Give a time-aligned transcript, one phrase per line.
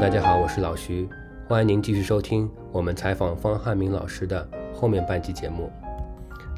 [0.00, 1.08] 大家好，我是老徐，
[1.46, 5.70] 欢迎您继续收听我们采访方汉明老师的后面半期节目。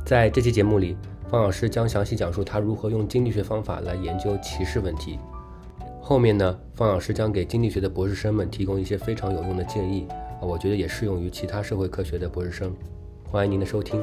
[0.06, 0.96] 在这期节目里，
[1.28, 5.18] 方老师将详细讲述他如何用经济学方法来研究歧视问题。
[6.00, 10.08] 后面呢，方老师将给经济学的博士生们提供一些非常有用的建议，
[10.40, 12.74] 我觉得也适用于其他社会科学的博士生。
[13.30, 14.02] 欢迎您的收听。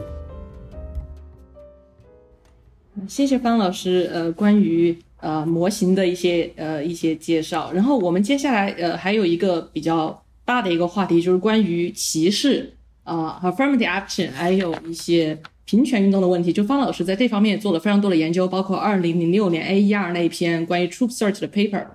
[3.08, 7.72] 谢谢方老师，呃，关于呃模型的一些呃一些介绍。
[7.72, 12.74] 然后我们接下来呃还有一个比较大的一个话题，就是关于歧视
[13.04, 16.52] 啊，affirmative action，还有一些平权运动的问题。
[16.52, 21.86] 就方老师在这方面也做了非常多的研究，包括二零零六年 AER 那一篇关于 Troop Search 的 paper，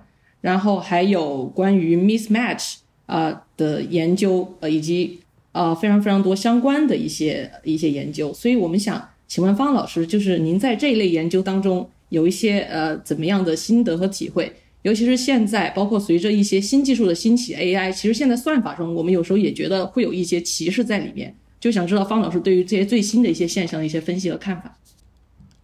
[0.41, 5.19] 然后还有关于 mismatch 啊的研究，呃，以及
[5.51, 8.33] 呃非常非常多相关的一些一些研究。
[8.33, 14.53] 所以我们想请问方老师，就是您在这一类研究当中有一些呃怎么样的心得和体会？
[14.83, 21.35] 尤其是现在，包括随着一些新技术的兴起，AI，其实现在算法中，我们有时候也觉得会有一些歧视在里面。
[21.59, 24.77] 就想知道方老师对于这些最新的一些现象的一些分析和看法。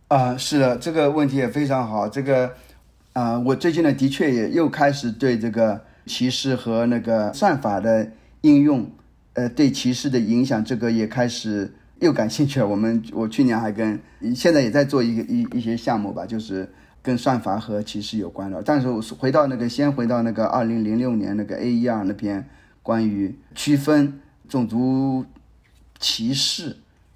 [0.10, 2.10] 啊，是的，这个问题也非常好。
[2.10, 2.52] 这个
[3.14, 8.92] 啊，我最近呢，的确也又开始对这个歧视和那个算法的应用，
[9.34, 11.74] 呃，对歧视的影响，这个也开始
[12.06, 12.68] 又感兴趣了。
[12.68, 14.00] 我们我去年还跟
[14.34, 18.64] 现在也在做一个一一些项目吧，就是跟算法和歧视有关的。
[18.64, 22.48] 但是我回到那个，先回到那个二零零六年那个 AER 那篇
[22.82, 25.26] 关于区分种族。
[25.98, 26.76] 歧视、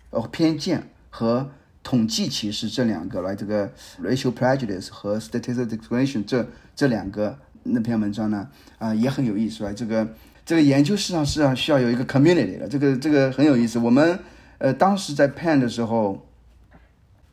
[0.09, 1.51] 呃偏见和
[1.83, 3.69] 统计歧视这两个来，这个
[4.01, 10.07] racial prejudice 和 statistical discrimination 这这两个那篇文章呢，啊也很有意思啊，这个
[10.45, 13.77] 这个研究实际上是要需要有一个 community 的，这个这个很有意思。
[13.77, 14.17] 我们
[14.59, 16.25] 呃当时在 Pen 的时候，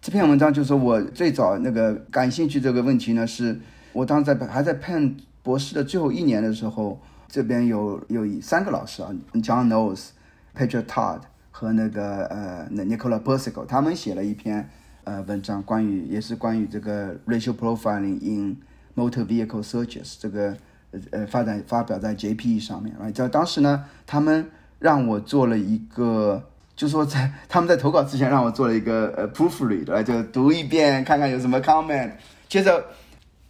[0.01, 3.61] 这篇文章就是我最早那个感兴趣这个问题呢，是
[3.93, 10.09] 我当时在还在 Pen 博士的最后一年的时候，这边有有三个老师啊，John Knowles、
[10.57, 11.21] Peter Todd。
[11.59, 14.69] 和那个呃，那 Nicola Persico 他们写了一篇
[15.05, 18.59] 呃文章，关于也是关于这个 racial profiling in
[18.95, 20.55] motor vehicle searches 这个
[20.91, 23.11] 呃呃发展发表在 JPE 上面啊。
[23.11, 26.45] 在当时呢，他们让我做了一个，
[26.77, 32.13] 就说在他们在投稿之前让我做了一个呃 proofread 就读一遍，看看有什么 comment。
[32.49, 32.85] 接着，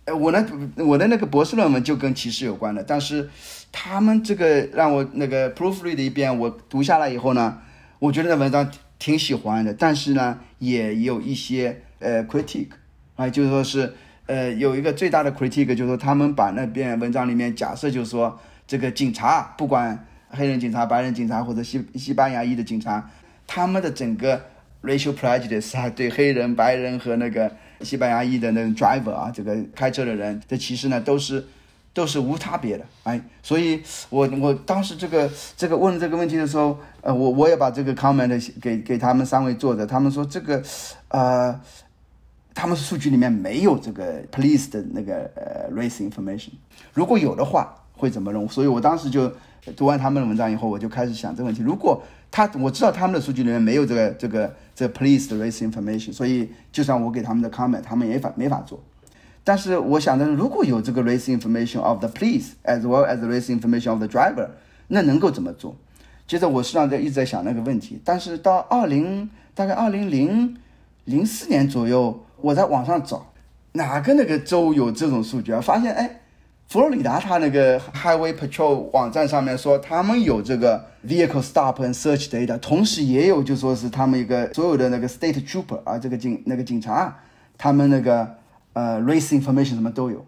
[0.05, 3.29] 呃我呢我的那个博士论文就跟歧视有关的，但是
[3.73, 7.59] 他们这个让我那个 proofread 一遍，我读下来以后呢。
[7.99, 12.69] 我觉得那文章挺喜欢的，但是呢，也有一些呃 critique，
[13.17, 13.95] 啊，就是说是
[14.27, 23.11] 呃有一个最大的 critique，就是说他们把那篇文章里面假设就是说这个警察不管黑人警察、白人警察或者西西班牙裔的警察，
[23.47, 24.41] 他们的整个
[24.83, 31.45] racial prejudice 啊，对黑人、白人和那个西班牙裔的那种 driver 啊，这个开车的人的歧视呢，都是。
[31.97, 40.63] 都是无差别的，哎，所以我我当时这个这个问这个问题的时候，呃，我我也把这个 comment 给给他们三位作者，他们说这个，
[41.09, 41.59] 呃，
[42.53, 46.51] 他们数据里面没有这个 police 的那个呃 race information，
[46.93, 48.47] 如果有的话会怎么弄？
[48.47, 49.33] 所以我当时就
[49.75, 51.63] 读完他们的文章以后，我就开始想这个问题。
[51.63, 58.81] 如果他我知道他们的数据里面没有这个这个这 police 的 race information，所以就算我给他们的 comment，他们也法没法做。
[59.43, 64.49] 但是我想的，如果有这个 race information of the police as well as race information of the driver，
[64.89, 65.77] 那能够怎么做？
[66.27, 68.01] 接着我实际上在一直在想那个问题。
[68.05, 70.57] 但是到二零大概二零零
[71.05, 73.33] 零四年左右，我在网上找
[73.73, 75.61] 哪个那个州有这种数据啊？
[75.61, 76.23] 发现哎，
[76.69, 87.17] 佛罗里达它那个 Highway Patrol 网站上面说他们有这个 vehicle stop and search data，同时也有就说是他们一个所有的那个 state trooper 啊，这个警那个警察
[87.57, 88.37] 他们那个。
[88.79, 90.23] 呃，race information 什么都有，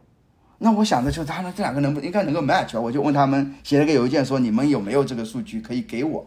[0.57, 6.27] 那我想的就是他们这两个能不应该能够 match 我就问他们写了个邮件说你们有没有这个数据可以给我？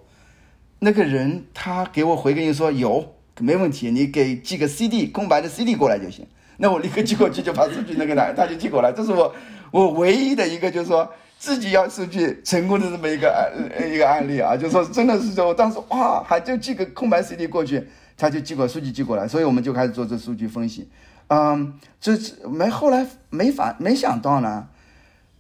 [0.78, 6.24] 那个人他给我回个音说有，没问题，你给寄个 CD 空白的 CD 过来就行。
[6.58, 8.92] 那我立刻寄过去就把数据那个来，他就寄过来。
[8.92, 9.34] 这是我
[9.72, 11.10] 我唯一的一个就是说
[11.40, 20.88] 自己要数据成功的这么一个案一个案例啊，就说真的是说我当时哇，还就寄个空白 CD 过去，他就寄过数据寄过来，所以我们就开始做这数据分析。
[21.30, 22.12] 嗯，这
[22.48, 24.68] 没后来没法没想到呢，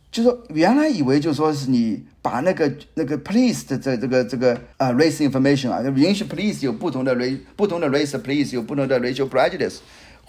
[0.10, 9.80] 就说原来以为就说是你把那个那个 police 的这这个这个啊 race information 啊，就允许 police 有不同的 race 不同的 race police 有不同的 racial prejudice，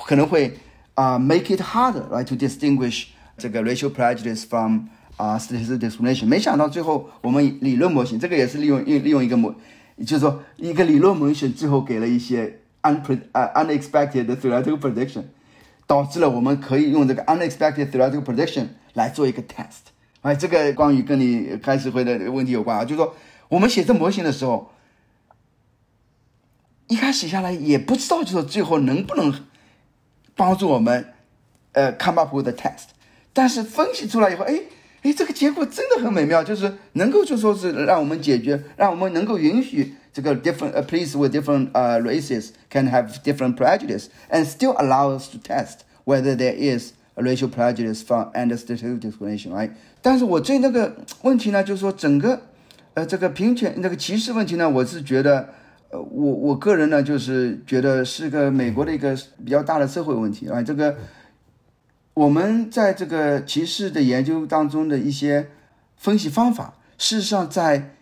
[0.05, 0.53] 可能会
[0.95, 3.05] 啊 make it harder right to distinguish
[3.43, 4.87] 这个 racial prejudice from
[5.17, 6.27] 啊 statistical discrimination。
[6.27, 9.53] 没想到最后我们理论模型这个也是利用用利用一个模，
[10.07, 15.25] 就是说一个理论模型最后给了一些 unpre 啊 unexpected theoretical prediction。
[15.85, 19.91] 导致了我们可以用这个 unexpected theoretical prediction 来做一个 test，
[20.23, 23.15] 哎，这个关于跟你开始会的问题有关啊，就是说
[23.49, 24.71] 我们写这模型的时候，
[26.87, 29.45] 一开始下来也不知道，就是最后能不能
[30.35, 31.13] 帮助我们
[31.73, 32.85] 呃 come up with the test，
[33.33, 34.61] 但是分析出来以后，哎
[35.03, 45.29] 哎，这个结果真的很美妙，就是能够就说是让我们解决，让我们能够允许这个 different uh, place with different uh, races can have different prejudice and still allow us
[45.29, 49.71] to test whether there is racial prejudice from and statistical discrimination，right？
[50.01, 52.41] 但是我对那个问题呢，就是说整个
[52.95, 55.49] 呃这个平权那个歧视问题呢，我是觉得
[55.91, 60.97] 呃我我个人呢就是觉得是个美国的一个比较大的社会问题啊，这个
[62.15, 65.49] 我们在这个歧视的研究当中的一些
[65.97, 67.95] 分析方法，事实上在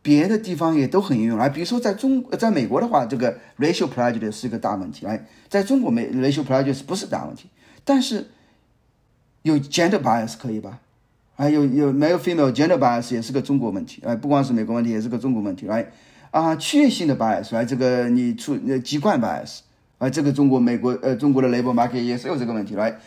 [0.00, 1.48] 别的地方也都很应用啊。
[1.48, 7.50] 比如说在中在美国的话，这个 racial prejudice 是个大问题，哎，在中国美 racial prejudice 不是大问题，
[7.84, 8.28] 但是
[9.42, 10.80] 有 gender bias 可以吧？
[11.36, 15.86] 还有有没有 female gender bias 也是个中国问题，哎，不光是美国问题，也是个中国问题，来
[16.30, 19.58] 啊，区域性的 bias，来这个你出呃籍贯 bias，
[19.98, 22.98] 啊，这个中国美国呃中国的 labor market 也是有这个问题，来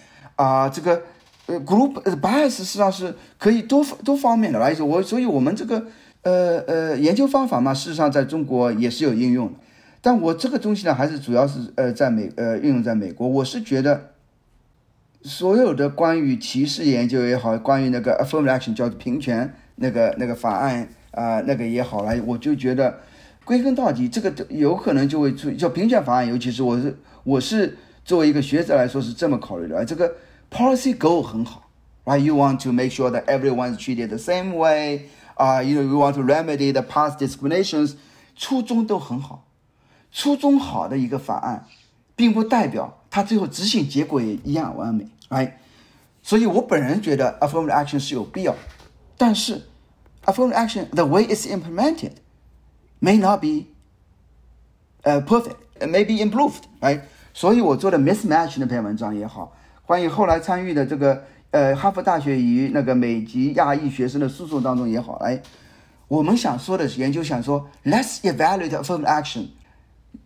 [0.42, 1.02] 啊，这个
[1.46, 5.86] 呃 group bias 实际上是可以多多方面的来，我所以我们这个
[6.24, 9.60] 呃呃研究方法嘛，事实上在中国也是有应用的，
[10.02, 14.10] 但我这个东西呢，还是主要是呃在美呃运用在美国，我是觉得。
[15.24, 22.98] 所有的关于歧视研究也好，关于那个 affirmative action 叫平权那个那个法案啊，那个也好来，我就觉得
[23.46, 30.12] 归根到底，这个有可能就会出叫平权法案，尤其是我是我是作为一个学者来说是这么考虑的，这个
[30.51, 31.71] policy goal 很好，
[32.05, 36.23] right？You want to make sure that everyone is treated the same way，啊，you know you want to
[36.23, 37.95] remedy the past discriminations，
[38.37, 39.47] 初衷都很好，
[40.13, 41.67] 初衷好的一个法案，
[42.15, 42.99] 并不代表。
[43.11, 45.53] 它最后执行结果也一样完美，right？
[46.23, 48.55] 所以我本人觉得 affirmative action 是有必要，
[49.17, 49.67] 但是
[50.27, 52.13] affirmative action the way it's implemented
[53.01, 53.67] may not be
[55.05, 57.01] uh perfect, may be improved, right？
[57.33, 59.57] 所以我做的 mismatch 那篇文章也好，
[59.92, 65.38] 关于后来参与的这个呃哈佛大学与那个美籍亚裔学生的诉讼当中也好，哎，
[66.08, 69.48] 我们想说的是研究想说，let's evaluate affirmative action。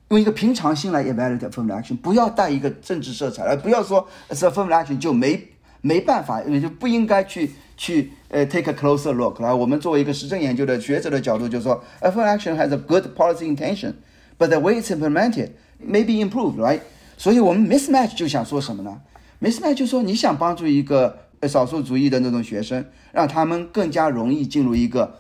[0.09, 5.43] 用一个平常心来 evaluate affirmative action，不要带一个政治色彩，而不要说 affirmative action 就没
[5.81, 9.41] 没办法，也就不应该去去呃 take a closer look。
[9.41, 15.49] 来，我们作为一个实证研究的学者的角度，就是说 affirmative action has a good policy intention，but the way it's implemented
[15.83, 16.81] may be improved，right？
[17.17, 19.01] 所以我们 mismatch 就想说什么呢
[19.39, 25.19] 没事呢就说你想帮助一个少数族裔的那种学生，让他们更加容易进入一个，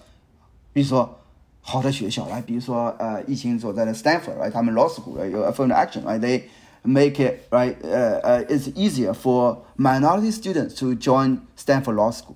[0.73, 1.19] 比如说。
[1.67, 6.43] 好的学校来，比如说呃，疫情所在的 Stanford，来他们 law school 有 affirmative action，right，they
[6.83, 12.35] make it right，呃呃，it's easier for minority students to join Stanford law school。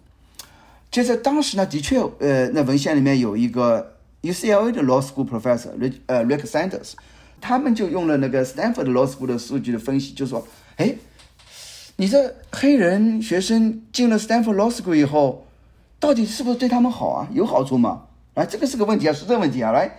[0.92, 5.70] 其实当时呢，的确，呃，那文献里面有一个 UCLA 的 law school professor，
[6.08, 6.94] 呃，Rick Sanders，
[7.40, 10.48] 他们就用了那个 Stanford law school 的数据的分析，就说，
[10.78, 10.96] 哎，
[11.99, 15.47] 你这黑人学生进了 Stanford law school 以后，
[16.01, 17.29] 到底是不是对他们好啊？
[17.33, 18.03] 有好处吗？
[18.35, 19.91] 啊，这个是个问题啊，是这个问题啊，right?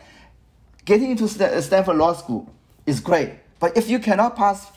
[0.86, 2.46] Getting into Stanford Law School
[2.86, 4.68] is great, but if you cannot pass,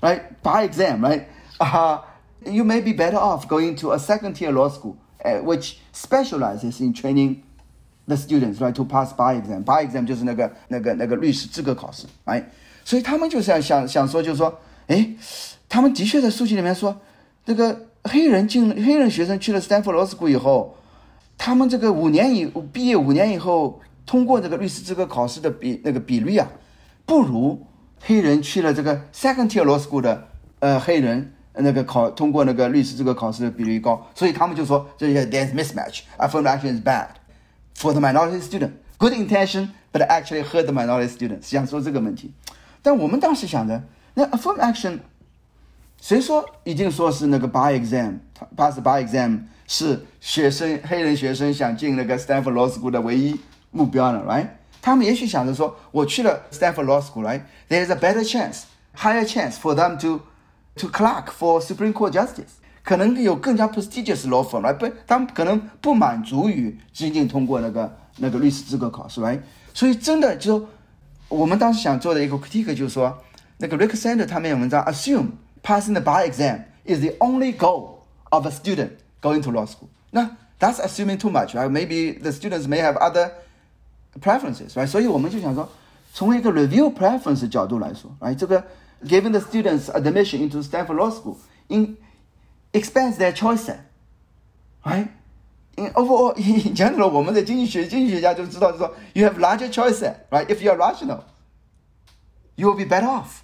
[0.00, 1.24] right, by exam, right,
[1.58, 1.98] uh,
[2.46, 6.80] you may be better off going to a second tier law school, uh, which specializes
[6.80, 7.42] in training
[8.06, 9.62] the students, right, to pass by exam.
[9.62, 12.44] By exam 就是那个那个那个律师资格考试，right?
[12.84, 15.06] 所以他们就是想想说，就是说，哎，
[15.73, 17.01] 他们的确在数据里面说，
[17.43, 20.77] 这个黑人进黑人学生去了 Stanford Law School 以后。
[21.35, 26.47] 他们这个五年以毕业五年以后通过这个律师资格考试的比那个比率啊，
[27.07, 27.65] 不如
[27.99, 30.27] 黑人去了这个 second tier law school 的
[30.59, 36.01] 呃黑人那个考通过那个律师资格考试的比率高，所以他们就说这些 there's mismatch.
[36.19, 37.07] Affirmative action is bad
[37.75, 38.73] for the minority student.
[38.99, 41.41] Good intention, but actually hurt the minority student.
[41.41, 42.31] 想说这个问题，
[42.83, 43.81] 但我们当时想着，
[44.13, 44.99] 那 affirmative action，
[46.03, 48.19] 谁说已经说是那个 by exam
[48.57, 49.39] pass by exam？
[49.65, 53.39] 是学生黑人学生想进那个 Stanford Law School 的唯一
[53.71, 54.47] 目标呢，right？
[54.81, 60.19] 他们也许想着说，我去了 Stanford Law School，right？There is a better chance, higher chance for them to
[60.75, 64.73] to clerk for Supreme Court justice，可能有更加 prestigious law firm，right？
[64.73, 69.39] 不，他们可能不满足于仅仅通过那个那个律师资格考试，right？
[69.73, 70.67] 所以真的就
[71.29, 73.17] 我们当时想做的一个 critique 就是说，
[73.59, 75.27] 那个 Rick Sander 他们有文章 assume
[75.62, 79.90] passing the bar exam is the only goal of a student。going to law school.
[80.12, 81.68] Now, that's assuming too much, right?
[81.68, 83.32] Maybe the students may have other
[84.20, 84.86] preferences, right?
[84.86, 85.68] 所以我们就想说，
[86.14, 88.36] 从一个 review preference 角度来说，right？
[88.36, 88.64] 这个
[89.02, 91.96] giving the students admission into Stanford Law School in
[92.72, 93.80] expands their choice set,
[94.84, 95.08] right?
[95.78, 100.46] in overall in general，我们的经济学经济学家就知道，就说 you have larger choices, right?
[100.46, 101.20] If you are rational,
[102.56, 103.42] you will be better off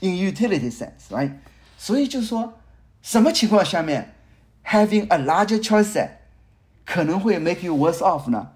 [0.00, 1.32] in utility sense, right?
[1.81, 2.55] 所以就说
[3.01, 4.13] 什么情况下面
[4.65, 6.09] having a larger choice
[6.85, 8.49] 可能会 make you worse off 呢？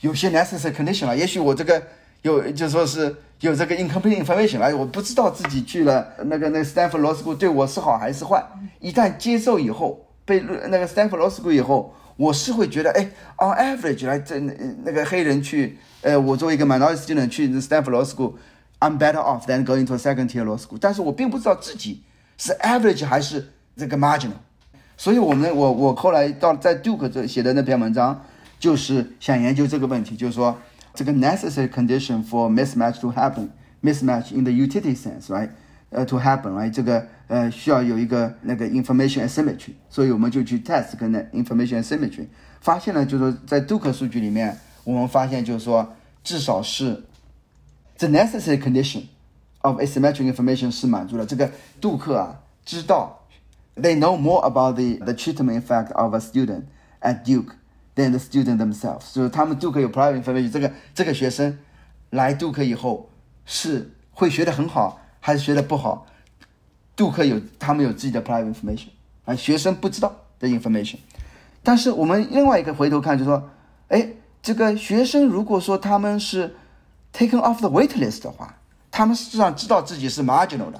[0.00, 1.82] 有些 necessary condition 啊，也许我这个
[2.20, 8.44] 有就说是有这个 incomplete information，哎，我不知道自己去了那个那个 Stanford Law School 对我是好还是坏。
[8.78, 19.64] 一旦接受以后，被那个 Stanford Law School 以后，我是会觉得，哎，on average 来这那个黑人去，呃，我作为一个 minority student 去 Stanford Law School，I'm better off than
[19.64, 20.76] going to a second tier law school。
[20.78, 22.02] 但是我并不知道自己
[22.40, 24.40] 是 average 还是这个 marginal。
[24.96, 28.24] 所以我们我我后来到在 Duke 这写的那篇文章，
[28.58, 30.58] 就是想研究这个问题，就是说
[30.94, 35.50] 这个 necessary condition for mismatch to happen，mismatch in the utility sense，right？
[35.90, 36.70] 呃，to happen，right？
[36.70, 42.26] 这个呃需要有一个那个 information asymmetry，所以我们就去 test 跟那 information asymmetry，
[42.60, 45.94] 发现了就是说在 Duke 数据里面，我们发现就是说
[46.24, 47.02] 至少是
[47.98, 49.02] the necessary condition
[49.61, 51.25] of asymmetric information 是满足了。
[51.25, 53.21] 这个杜克啊知道。
[53.75, 56.63] they know more about the, the treatment effect of a student
[57.01, 57.55] at Duke
[57.95, 59.13] than the student themselves。
[59.13, 61.57] 就是他们 Duke 有 private information，这个这个学生
[62.11, 63.09] 来 Duke 以后
[63.45, 66.07] 是会学得很好，还是学得不好？
[66.95, 68.87] Duke 有他们有自己的 private information，
[69.25, 70.97] 而学生不知道的 information。
[71.61, 73.49] 但是我们另外一个回头看，就说，
[73.89, 74.07] 哎，
[74.41, 76.55] 这个学生如果说他们是
[77.11, 78.55] taken off the wait list 的话，
[79.00, 80.78] 他们实际上知道自己是 marginal 的。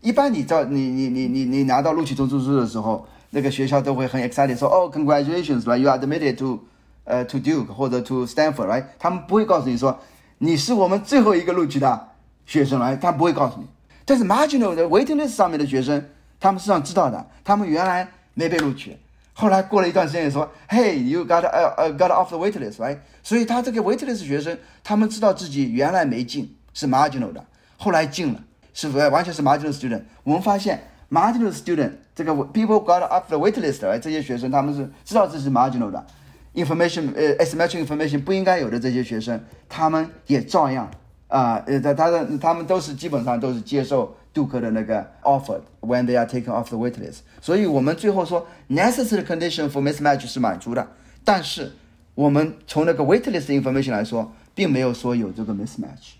[0.00, 6.58] 一般你到你你你你你拿到录取通知书的时候，那个学校都会很 excited 说哦，congratulations，right，you are admitted to，
[7.04, 9.96] 呃，to Duke 或者 to Stanford，right，他们不会告诉你说
[10.38, 12.08] 你是我们最后一个录取的
[12.44, 13.66] 学生来，他不会告诉你。
[14.04, 16.08] 但是 marginal 的 waiting list 上面的学生，
[16.40, 18.98] 他们实际上知道的，他们原来没被录取，
[19.32, 22.98] 后来过了一段时间说，Hey，you got 呃呃 got off the waiting list，right？
[23.22, 27.44] 所以他这个 waiting list 学生，他们知道自己原来没进是 marginal 的，
[27.76, 28.44] 后来进了。
[28.72, 30.02] 是不是完全是 marginal student？
[30.22, 30.80] 我们发现
[31.10, 36.06] marginal student 这个 people got off the wait list，哎，这些学生他们是知道自己是 marginal 的
[36.54, 40.88] ，information 呃 asymmetric information 不应该有的这些学生，他们也照样
[41.26, 47.22] 啊呃他他的他们都是基本上都是接受杜克的那个 offer when they are taken off the wait list。
[47.40, 50.86] 所以我们最后说 necessary condition for mismatch 是满足的，
[51.24, 51.72] 但是
[52.14, 56.14] 我们从那个 wait list information 来说，并没有说有这个 mismatch，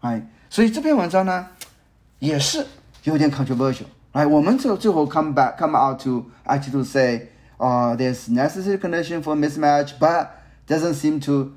[0.00, 1.48] 哎，所以这篇文章呢。
[2.20, 2.66] 也是
[3.04, 7.28] 有点 controversial，哎，我们最最后 come back come out to actually to say，
[7.58, 10.26] 啊，there's necessary condition for mismatch，but
[10.66, 11.52] doesn't seem to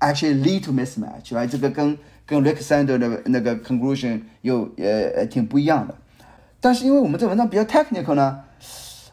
[0.00, 5.94] actually lead to mismatch，哎，这个跟跟 Rick Sander 的那个 conclusion 又呃挺不一样的。
[6.62, 8.40] 但是因为我们这文章比较 technical 呢，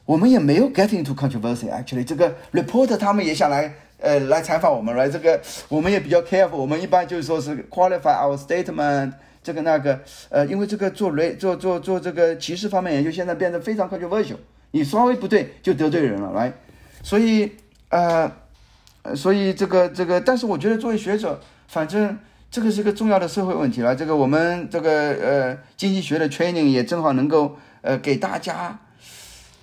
[0.05, 1.69] 我们也没有 get into controversy。
[1.69, 9.13] actually，这个 reporter 他们也想来呃来采访我们来，这个我们也比较 careful，我们一般就是说是 qualify our statement。
[9.41, 14.37] 这个那个，呃，因为这个做雷做做做这个歧视方面研究，现在变得非常 controversial，
[14.71, 16.53] 你稍微不对就得罪人了，来，
[17.01, 17.51] 所以
[17.89, 18.31] 呃，
[19.13, 22.17] 所以这个这个，但是我觉得作为学者，反正
[22.49, 23.93] 这个是个重要的社会问题了。
[23.93, 28.79] 这个我们这个呃经济学的 training 也正好能够呃给大家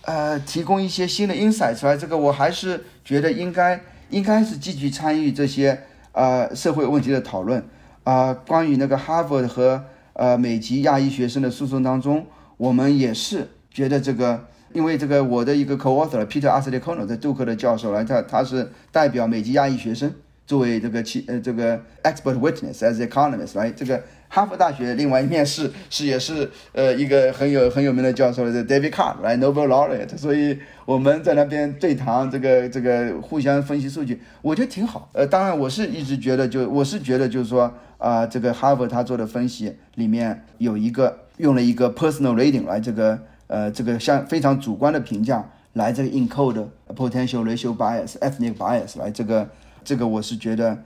[0.03, 1.97] 呃提供一些新的 insight 出来。
[1.97, 3.81] 这个我还是觉得应该
[4.11, 5.81] 应该是积极参与这些
[6.13, 7.63] 呃社会问题的讨论。
[8.05, 12.27] 啊，关于那个哈佛和呃美籍亚裔学生的诉讼当中，
[12.57, 20.13] 我们也是觉得这个，因为这个我的一个 co-author Peter a s l i c o n o 在杜克的教授来，他他是代表美籍亚裔学生
[20.47, 24.03] 作为这个其呃这个 expert witness as economist 来这个。
[24.33, 30.57] 哈佛大学另外一面是是也是呃一个很有很有名的教授是 David Card 来 Nobel laureate，所以
[30.91, 35.09] 我们在那边对谈这个这个互相分析数据，我觉得挺好。
[35.13, 43.17] 呃，当然我是一直觉得就我是觉得就是说啊，这个哈佛他做的分析里面有一个用了一个 personal rating 来这个
[43.47, 46.67] 呃这个像非常主观的评价来这个 encode
[46.97, 49.49] potential racial bias ethnic bias 来这个
[49.85, 50.77] 这个我是觉得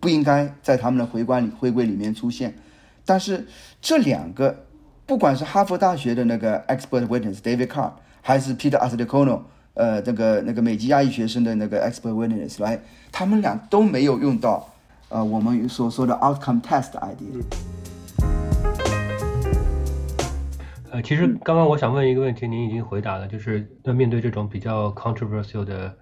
[0.00, 2.52] 不应该在他们的回关里回归里面出现。
[3.04, 3.46] 但是
[3.80, 4.64] 这两个，
[5.06, 7.92] 不管是哈佛大学的那个 expert witness David Carr，
[8.26, 12.80] 还是 Peter a s t i c o n o 呃，那个那个美籍亚裔学生的那个 expert witness 来，
[13.12, 14.66] 他们俩都没有用到，
[15.10, 17.44] 呃，我们所说的 outcome test idea。
[20.90, 25.94] 呃，其实刚刚我想问一个问题，您已经回答了，就是那面对这种比较 controversial 的。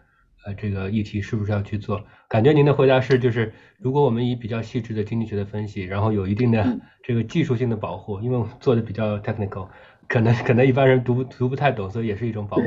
[0.45, 2.03] 呃，这个议题是不是要去做？
[2.29, 9.69] 感觉您的回答是，就是如果我们以比较细致的经济学的分析，然后有一定的这个技术性的保护，因为我们做的比较 technical，
[10.13, 12.65] 可能可能一般人读不读不太懂，所以也是一种保护。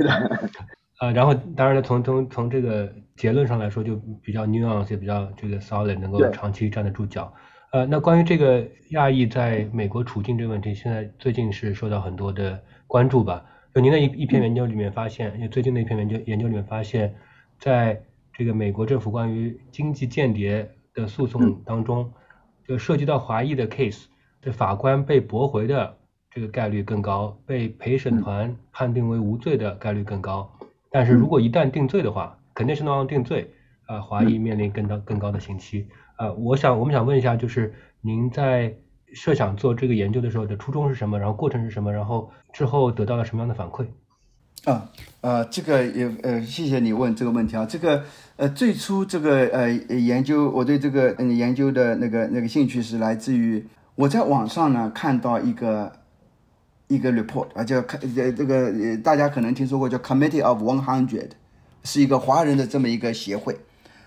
[1.00, 7.32] 呃，然后当然了，从从从这个结论上来说，就比较 nuance，也比较这个 solid，能够长期站得住脚。
[7.72, 13.46] 呃，那关于这个亚裔在美国处境这个问题，现在最近是受到很多的关注吧？
[13.76, 17.14] 就您的一一篇研究里面发现，因为最近的一篇研究研究里面发现，
[17.60, 18.02] 在
[18.34, 22.12] 这个美国政府关于经济间谍的诉讼当中，
[22.66, 24.06] 就涉及到华裔的 case，
[24.42, 25.98] 这法官被驳回的
[26.36, 30.52] 这个概率更高，被陪审团判定为无罪的概率更高。
[30.92, 33.50] 但是如果一旦定罪的话，肯定是能让定罪，
[33.86, 35.88] 啊、华裔面临更高更高的刑期。
[36.18, 38.76] 呃，我想我们想问一下，就是您在
[39.14, 41.18] 设想做这个研究的时候的初衷是什么？
[41.18, 41.94] 然后过程是什么？
[41.94, 43.86] 然后之后得到了什么样的反馈？
[44.66, 44.90] 啊，
[45.22, 47.66] 呃，这个也呃，谢谢你问这个问题啊。
[47.66, 48.04] 这个
[48.36, 53.66] 呃，最初这个呃研究，我对这个嗯研究的那个那个兴趣是来自于
[53.96, 55.94] 我在网上呢看到一个
[56.88, 61.30] 一个 report 啊，叫呃这个呃大家可能听说过叫 Committee of One Hundred，
[61.84, 63.58] 是一个华人的这么一个协会。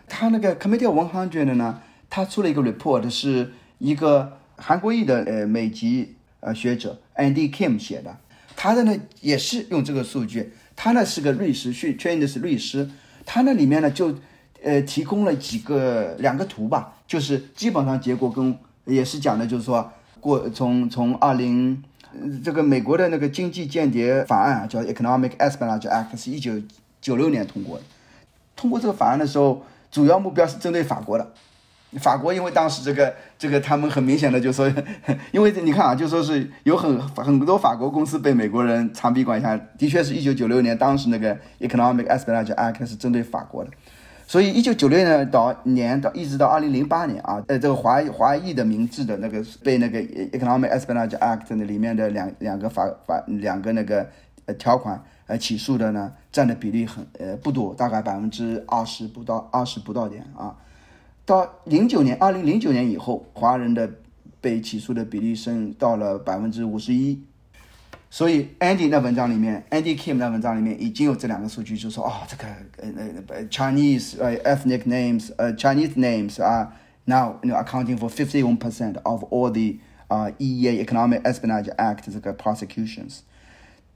[0.06, 8.16] 他那个 Committee of One Hundred 呢，他出了一个 report，是一个韩国裔的呃美籍呃学者 Andy Kim 写的。
[8.56, 12.88] 他的呢也是用这个数据，他呢是个律师，去 train 的是律师，
[13.24, 14.14] 他那里面呢就
[14.62, 21.80] 呃提供了几个两个图吧，就是基本上结果跟也是讲的，就是说过从从二零
[22.42, 26.52] 这个美国的那个经济间谍法案啊，叫 Economic Espionage Act，是一九
[27.00, 27.84] 九六年通过的。
[28.56, 31.32] 通过这个法案的时候，主要目标是针对法国的。
[32.00, 34.70] 法国因为当时这个这个他们很明显的就说，
[35.32, 43.70] 因为你看啊，就说是有很很多法国公司被美国人长臂管辖，的确是一九九六年当时那个 Economic Espionage Act 是针对法国的，
[44.28, 54.06] 所以一九九六年到年到一直到二零零八年啊，呃，这个华华裔的名字的那个被那个 Economic Espionage Act 那里面的两两个法法两个那个
[54.44, 60.54] 呃条款呃起诉的呢，占的比例很呃不多，大概百分之二十不到二十不到点啊。
[61.24, 63.90] 到零九年，二零零九年以后，华人的
[64.42, 67.22] 被起诉的比例升到了百分之五十一。
[68.09, 72.45] 所以 Andy 那文章里面，Andy Kim 那文章里面已经有这两个数据，就说哦，这个
[72.77, 72.89] 呃
[73.29, 76.71] 呃 Chinese 呃 ethnic names 呃 Chinese names are
[77.05, 82.11] now you know accounting for fifty one percent of all the 啊、EEA Economic Espionage Act
[82.11, 83.21] 这个 prosecutions。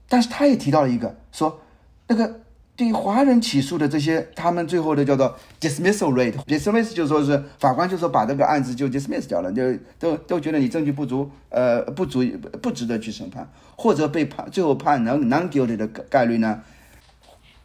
[0.08, 1.60] 但是他也提到了一个，说
[2.08, 2.40] 那个
[2.75, 9.61] 对于华人起诉的这些，他们最后的叫做 dismissal rate，dismiss 就说是法官就说把这个案子就 dismiss 掉了，就
[9.99, 12.23] 都都觉得你证据不足，呃，不足
[12.63, 16.61] 不值得去审判，或者被判最后判 non non guilty 的概率呢，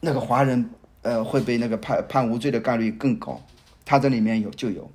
[0.00, 0.68] 那个华人
[1.00, 3.40] 呃会被那个判判无罪的概率更高，
[3.86, 4.90] 他这里面有就有。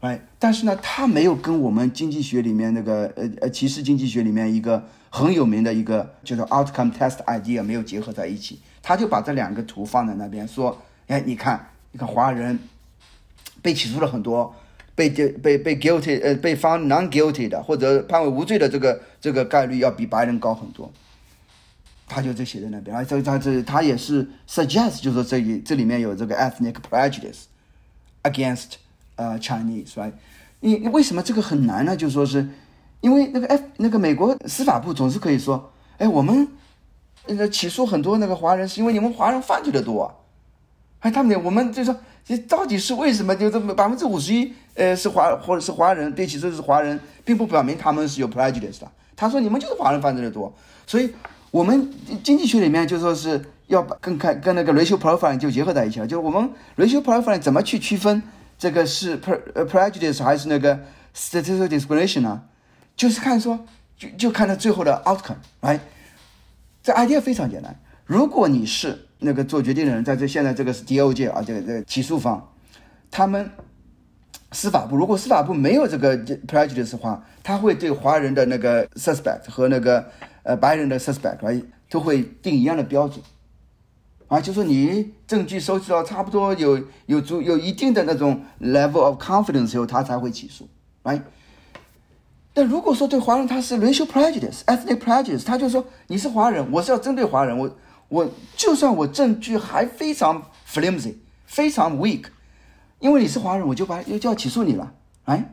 [0.00, 12.56] 哎，但是呢，他没有跟我们经济学里面那个呃呃歧视经济学里面一个很有名的一个就是 outcome test idea 没有结合在一起，他就把这两个图放在那边说，哎，你看，你看华人
[13.60, 14.54] 被起诉了很多，
[14.94, 20.88] 被被被 guilty 呃被 found non guilty 的或者判为无罪的这个这个概率要比白人高很多，
[22.06, 27.46] 他就这写在那边，而这他这他也是 suggest 就是说这里这里面有这个 ethnic prejudice
[28.22, 28.74] against
[29.16, 30.12] 呃 Chinese，right？
[30.60, 31.96] 你你为什么这个很难呢？
[31.96, 32.48] 就说是
[33.00, 36.46] 因为那个 F 那个美国司法部总是可以说，哎，我们
[37.26, 40.14] 呃起诉很多那个华人是因为你们华人犯罪的多、啊，
[41.00, 48.90] 哎，他们我们就说这到底是为什么就这么百分之五十一呃是华或者是华人被起诉是华人，并不表明他们是有 prejudice 的。
[49.14, 50.52] 他说你们就是华人犯罪的多，
[50.86, 51.12] 所以
[51.50, 58.22] 我们经济学里面就说是要把跟看跟那个 racial profiling 就结合在一起了，就我们 racial profiling 怎么去区分
[58.58, 60.78] 这个是 pre prejudice 还是那个
[61.16, 62.42] statistical discrimination 呢？
[62.94, 63.58] 就是看说
[63.96, 65.80] 就就看到最后的 outcome，来，
[66.86, 67.76] 这 idea 非常简单。
[68.04, 72.52] 如果你是那个做决定的人，在这现在这个是 DOJ 啊，这个这个起诉方，
[73.10, 73.50] 他们
[74.52, 80.08] 司法部如果司法部没有这个 prejudice 的话，他会对华人的那个 suspect 和那个
[80.44, 83.20] 呃白人的 suspect 啊都会定一样的标准。
[84.28, 90.68] 啊，就说你证据收集到差不多有有足有一定的那种 level of confidence 以后，他才会起诉
[91.02, 91.22] ，right？
[92.56, 97.76] 但如果说对华人他是 racial prejudice、ethnic prejudice，他就说你是华人，我是要针对华人，我
[98.08, 102.24] 我就算我证据还非常 flimsy、非常 weak，
[102.98, 104.94] 因为你是华人，我就把就要起诉你了，
[105.26, 105.52] 哎。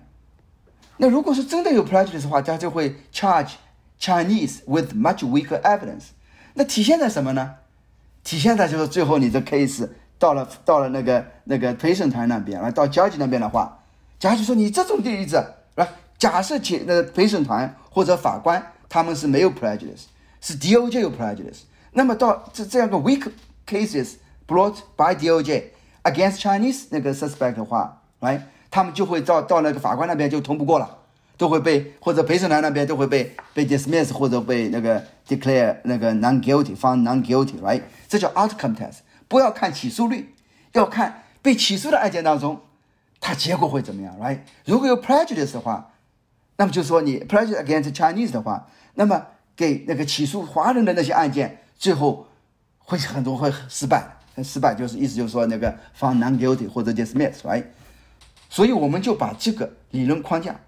[0.95, 3.55] 那如果是真的有 prejudice 的话，他就会 charge
[3.99, 6.11] Chinese with much weaker evidence。
[6.53, 7.55] 那体现在什么呢？
[8.23, 13.83] 体现在就是最后你的 case 到了到了那个那个陪审团那边，来到交警那边的话
[14.21, 15.43] ，judge 说你这种例子，
[15.75, 15.85] 来
[16.23, 20.05] 假设且那陪审团或者法官他们是没有 prejudice，
[20.39, 23.29] 是 DOJ 有 prejudice，那么到这这样个 weak
[23.67, 24.13] cases
[24.47, 25.63] brought by DOJ
[26.03, 30.99] against Chinese 那个 suspect 的话，来，他们就会到到那个法官那边就通不过了，
[31.35, 37.81] 都会被或者陪审团那边都会被被 dismiss 或者被那个 declare 那个 non guilty found non guilty，right？
[38.07, 38.99] 这叫 outcome test。
[39.27, 40.33] 不要看起诉率，
[40.71, 42.61] 要看被起诉的案件当中，
[43.19, 44.39] 它结果会怎么样，right？
[44.63, 45.89] 如果有 prejudice 的话，
[46.57, 52.27] 那么就说你 prejudice against Chinese 的话，那么给那个起诉华人的那些案件，最后
[52.77, 57.65] 会很多会失败，失败就是意思就是说那个 found non guilty 或者 dismiss，right？
[58.49, 60.59] 所以我们就把这个理论框架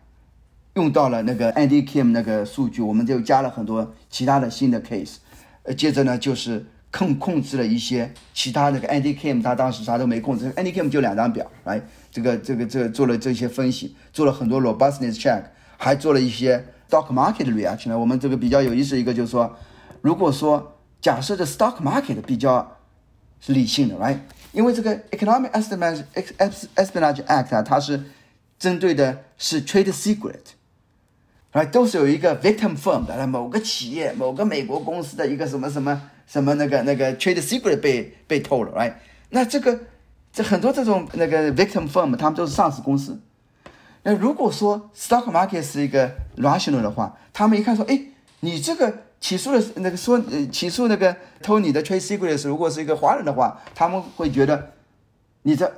[0.74, 5.18] 用到了那个 Andy Kim 那个数据，我们就加了很多其他的新的 case，
[5.64, 15.44] 呃，接着呢就是控控制了一些其他那个 Andy Kim 他当时啥都没控制，Andy Kim 就两张表，来这个这个这个做了这些分析，做了很多 robustness check，
[15.78, 17.98] 还做了一些 stock market 的 reaction 呢。
[17.98, 19.56] 我们这个比较有意思一个就是说，
[20.02, 22.78] 如果说假设这 stock market 比较
[23.40, 24.20] 是理性的，right？
[24.52, 26.04] 因为这个 Economic Espionage
[26.76, 28.04] Espionage Act 啊，它是
[28.58, 30.40] 针对的是 trade secret。
[31.52, 38.94] 来都是有一个 victim firm 的，那某个企业、某个美国公司的一个什么什么什么那个那个 trade secret 被被透了，right？
[39.30, 39.80] 那这个
[40.34, 43.18] 这很多这种那个 victim firm，他们都是上市公司。
[44.06, 48.00] 那如果说 stock market 是一个 rational 的话，他们一看说，哎，
[48.40, 49.04] 你这个。
[49.18, 54.74] 起诉的那个说，呃，起诉那个偷你的 trade secrets，如果是一个华人的话，他们会觉得
[55.42, 55.72] 你这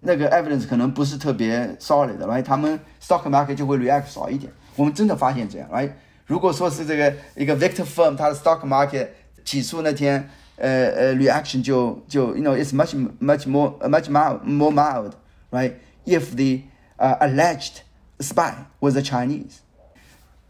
[0.00, 2.42] 那个 evidence 可能不是特别 solid 的，right？
[2.42, 4.52] 他们 stock market 就会 react 少一点。
[4.76, 5.90] 我们真的发现这样，right？
[6.26, 9.08] 如果说是这个一个 victor firm，它的 stock market
[9.44, 16.62] 起诉那天，呃呃，reaction 就就 you know it's much much more much mild more mild，right？If the
[16.99, 17.81] uh, alleged
[18.19, 19.59] spy was a Chinese。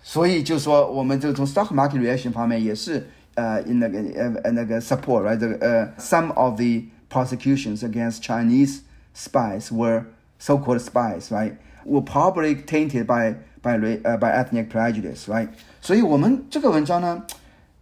[0.02, 5.38] 所以就说，我们就从 stock market reaction 方面也是呃，那个呃呃那个 support，right？
[5.38, 8.82] 这个呃，some of the prosecutions against Chinese
[9.15, 10.06] spies were
[10.38, 11.54] so-called spies, right?
[11.86, 15.50] Were probably tainted by by 呃 by ethnic prejudice, right?
[15.82, 17.24] 所以我们这个文章呢，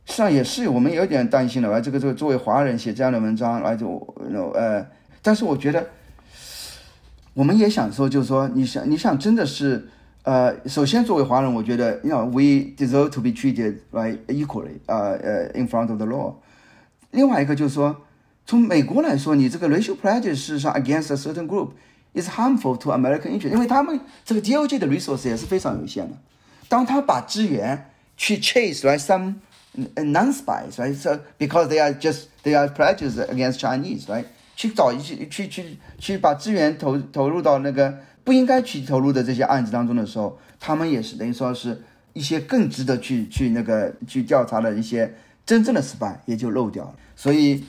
[0.06, 1.82] 实际上也是我们有点担心的，right？
[1.82, 3.98] 这个这个作为华人写这样的文章，来就
[4.56, 4.86] 呃，
[5.22, 5.86] 但是我觉得
[7.38, 9.90] 我们也想说，就是说，你想你想真的是。
[10.26, 16.34] 呃，首先作为华人，我觉得，you know，we deserve to be treated right equally，呃呃，in front of the law。
[17.12, 17.94] 另外一个就是说，
[18.46, 21.72] 从美国来说，你这个 racial prejudice 事实上 against a certain group
[22.14, 26.16] is harmful to American interest，因为他们这个 DOJ 的 resource 也是非常有限的。
[26.70, 29.34] 当他把资源去 chase right some
[29.96, 34.24] non-spies right，so because they are just they are prejudiced against Chinese right，
[34.59, 37.95] 去找一些去去去把资源投投入到那个。
[38.25, 41.81] 不应该去投入的这些案子当中的时候，他们也是等于说是
[42.13, 45.15] 一些更值得去去那个去调查的一些
[45.47, 46.95] 真正的失败也就漏掉了。
[47.17, 47.65] 所以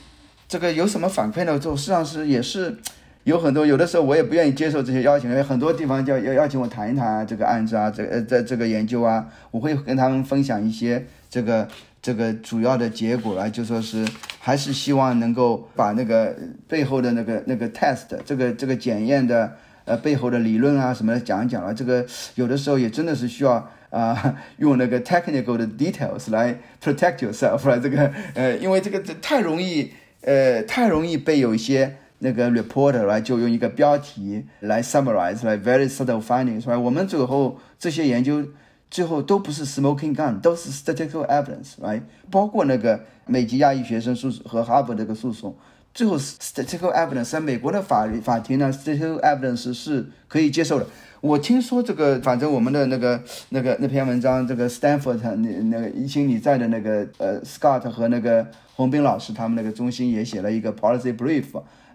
[0.50, 1.58] 这个有什么反馈呢？
[1.58, 2.78] 就实际上是也是
[3.24, 11.66] 有很多，有的时候我也不愿意接受这些邀请，因为很多地方叫要邀请我谈一谈这个案子啊，这呃这这个研究啊，我会跟他们分享一些这个
[12.10, 14.04] 这个主要的结果啊，就说是
[14.40, 16.36] 还是希望能够把那个
[16.68, 19.54] 背后的那个那个 test 这个这个检验的。
[19.86, 29.92] 呃，背后的理论啊什么的讲一讲了，这个有的时候也真的是需要啊，用那个 technical 的 details 来 protect yourself 来这个呃，因为这个这太容易
[30.22, 36.78] 呃，太容易被有一些那个 reporter 来就用一个标题来 summarize 来 very subtle findings 是吧？
[36.78, 38.46] 我们最后这些研究
[38.92, 42.02] 最后都不是 smoking gun，都是 statistical evidence，right？
[42.32, 45.56] 包括那个美籍亚裔学生诉和哈佛这个诉讼。
[45.94, 50.86] 最后，statistical evidence 在美国的法律法庭呢，statistical evidence 是可以接受的。
[51.20, 61.46] 我听说这个，反正我们的那个那个那篇文章，这个 Stanford 那那个一心你在的那个呃 Scott 和那个洪斌老师他们那个中心也写了一个 policy brief，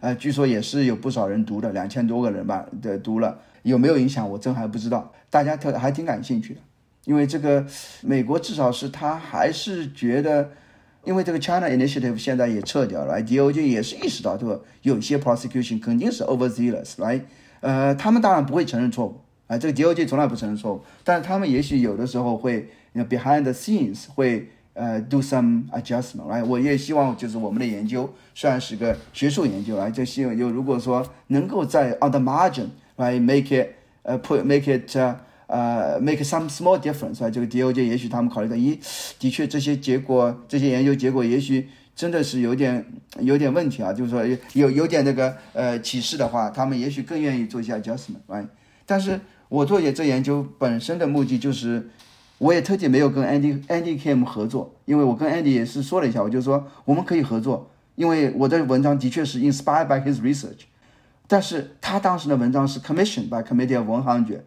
[0.00, 5.12] 呃，据说也是有不少人读的，两千多个人吧的读了，有没有影响我真还不知道。
[5.30, 6.61] 大家特还挺感兴趣的，
[7.05, 7.67] 因为这个
[8.03, 10.51] 美国至少是他还是觉得。
[11.07, 17.21] 因为这个 China Initiative 现在也撤掉了，DOJ 也是意识到这个有些 prosecution 肯定是 overzealous，right？
[17.61, 26.43] 呃，他们当然不会承认错误，啊，这个 DOJ 从来不承认错误，但是他们也许有的时候会 behind the scenes 会呃 do some adjustment，right？
[26.43, 33.73] 我也希望就是我们的研究虽然是个学术研究，来就希望就如果说能够在 on the margin，right？make it
[34.05, 34.90] 呃 put make it
[35.55, 38.77] 呃，make some small difference 啊，这个 DOJ 也许他们考虑到，咦，
[39.21, 42.85] 的确这些结果，这些研究结果也许真的是有点
[43.21, 48.49] 有点问题啊，就是说有有点那个呃启示的话，他们也许更愿意做一下 adjustment，right？
[48.85, 51.88] 但是我做这研究本身的目的就是，
[52.38, 60.62] 我也特地没有跟 Andy Andy Kim 合作，因为我跟 Andy 也是说了一下，我就说我们可以合作，因为我的文章的确是 inspired by his research，
[61.29, 64.40] 但是他当时的文章是 commissioned by Committee of One Hundred，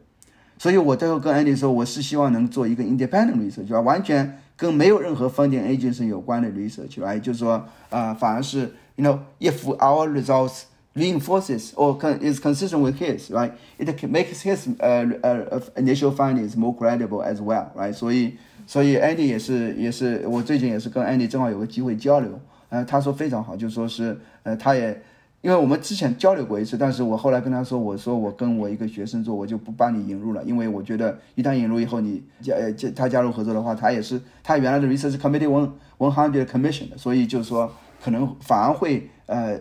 [0.58, 10.64] 所以我最后跟 Andy 说，我是希望能做一个 independent research，啊，完全跟没有任何 funding agency 有关的 research，来就是说啊、反而是 you know if our results
[10.96, 13.52] reinforces or con- is consistent with his, right?
[13.78, 17.94] It can- makes his uh, uh, initial findings more credible as well, right?
[17.94, 18.34] 所以，
[18.66, 22.40] 所以 Andy 也是也是我最近也是跟 Andy 正好有个机会交流，
[22.70, 25.00] 呃，他说非常好，就说是呃，他也
[25.48, 37.72] 因为我们之前交流过一次，但是我后来跟他说，我说我跟我一个学生做，我就不帮你引入了，因为我觉得一旦引入以后，你加呃加他加入合作的话，他也是他原来的 research committee one one hundred commission 的，所以就是说
[38.04, 39.58] 可能反而会呃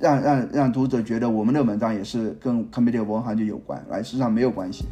[0.00, 4.84] 让让让读者觉得我们的文章也是跟 committee of one hundred 有关，来实际上没有关系。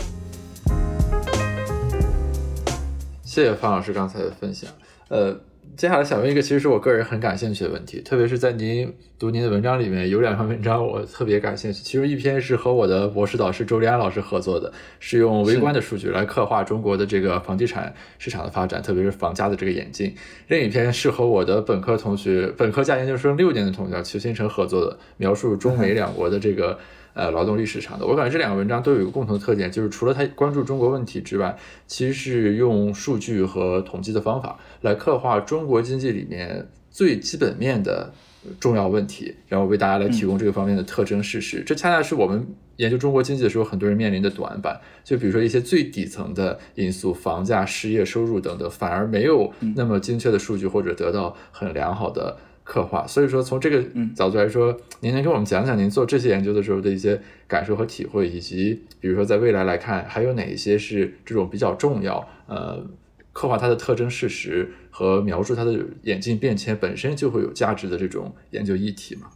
[3.23, 4.69] 谢谢方老师刚才的分享。
[5.09, 5.39] 呃，
[5.77, 11.83] 接下来想问一个，其实是我个人很感兴趣的问题，特别是在您读您的文章里面，有两篇文章我特别感兴趣。
[11.83, 20.15] 其中一篇是和我的博士导师周立安老师合作的，是用微观的数据来刻画中国的这个房地产市场的发展，特别是房价的这个演进。
[20.49, 26.79] 另一篇是和我的本科同学、本科加研究生六年的同学邱新成合作的，描述中美两国的这个。
[27.19, 38.13] 呃，劳动力市场的，我感觉这两个文章都有一个共同的特点，就是除了他关注中国问题之外，其实是用数据和统计的方法来刻画中国经济里面最基本面的
[38.61, 41.65] 重要问题，然后为大家来提供这个方面的特征事实。
[41.67, 44.81] 这恰恰是我们研究中国经济的时候，很多人面临的短板。
[45.03, 52.37] 就比如说一些最底层的因素，房价、失业、收入等等，反而没有那么精确的数据或者得到很良好的。
[52.69, 53.83] 刻画，所以说从这个
[54.15, 62.87] 角度来说，您能给我们讲讲您做这些研究的时候的一些感受和体会，以及比如说在未来来看，还有哪一些是这种比较重要，呃，
[63.33, 69.31] 刻画它的特征事实和描述它的演进变迁本身就会有价值的这种研究议题嘛？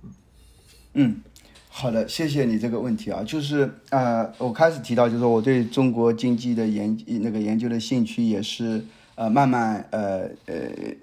[0.92, 1.22] 嗯，
[1.70, 10.54] 好的，谢谢你这个问题啊，就是呃，我开始提到，就是说我对中国经济的研那个研究的兴趣也是呃慢慢呃呃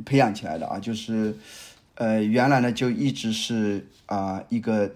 [0.05, 1.33] 培养起来的啊，就是
[1.99, 4.89] 呃原来呢就一直是啊、一个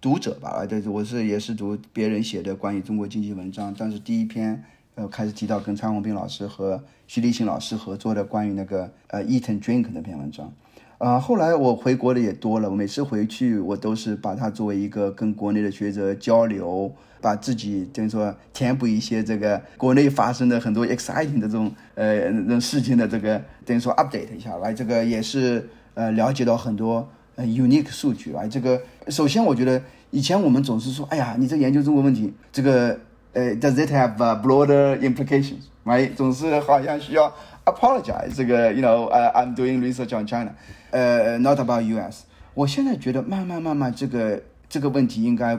[0.00, 10.50] 读者吧，啊，对，我是也是读别人写的关于中国经济文章，但是第一篇呃开始提到跟蔡宏斌老师和徐立新老师合作的关于那个呃 Eat and Drink 那篇文章。
[10.96, 25.66] 啊、后来我回国的也多了，我每次回去我都是把它作为一个跟国内的学者交流，把自己等于说填补一些这个国内发生的很多 exciting 的这种呃那事情的这个等于说 update 一下来，这个也是
[26.00, 28.46] 呃了解到很多呃 unique 数据啊。
[28.46, 32.98] 这个首先我觉得以前我们总是说，哎呀，你这研究中国问题，这个
[33.34, 36.14] 呃 does it have、uh, broader implications？right？
[36.14, 37.32] 总是好像需要
[37.66, 40.52] apologize 这个 you know I'm doing research on China。
[40.90, 42.24] 呃、n o t about U.S.
[42.54, 45.54] 我现在觉得慢慢慢慢这个这个问题应该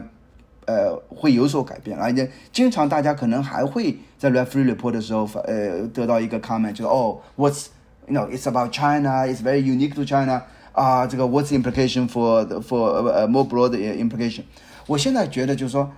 [0.66, 7.68] 呃会有所改变，而且经常大家可能还会在 referee report 的时候呃得到一个 comment，就是哦，what's
[8.07, 10.41] you know it's about China, it's very unique to China
[10.73, 14.43] 啊、这个 what's the implication for for 呃、more broad implication？
[14.85, 15.91] 我现在觉得就是说，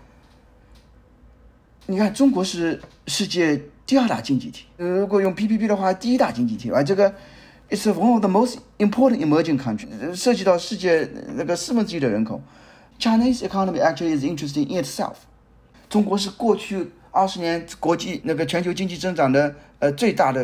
[1.88, 7.14] 你看中国是世界第二大经济体，呃如果用 PPP 的话，第一大经济体，啊，这个。
[7.72, 12.42] It's one of the most important emerging countries，涉及到世界那个四分之一的人口。
[12.98, 15.14] Chinese economy actually is interesting in itself。
[15.88, 20.44] 中国是过去二十年国际那个全球经济增长的呃最大的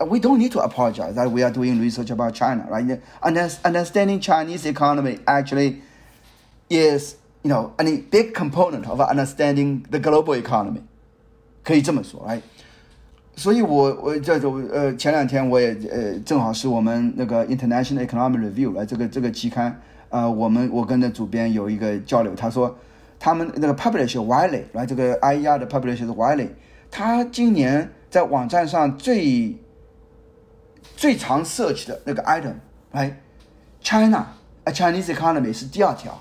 [0.00, 3.00] contributor，right？We don't need to apologize that we are doing research about China，right?
[3.22, 5.82] Understanding Chinese economy actually
[6.68, 10.82] is you know a big component of understanding the global economy，
[11.64, 12.40] 可以这么说，right？
[13.36, 22.76] 所以我，我这种呃，前两天我也呃，正好是我们那个 International Economic Review 来这个这个期刊，呃，我们我跟那主编有一个交流，他说
[23.18, 26.48] 他们那个 publisher Wiley 来这个 IER 的 publisher 是 Wiley，
[26.90, 29.56] 他今年在网站上最
[30.95, 32.55] 最常 search 的那个 item，
[32.91, 33.21] 哎
[33.81, 34.25] China
[34.63, 36.19] a Chinese economy 是第二条，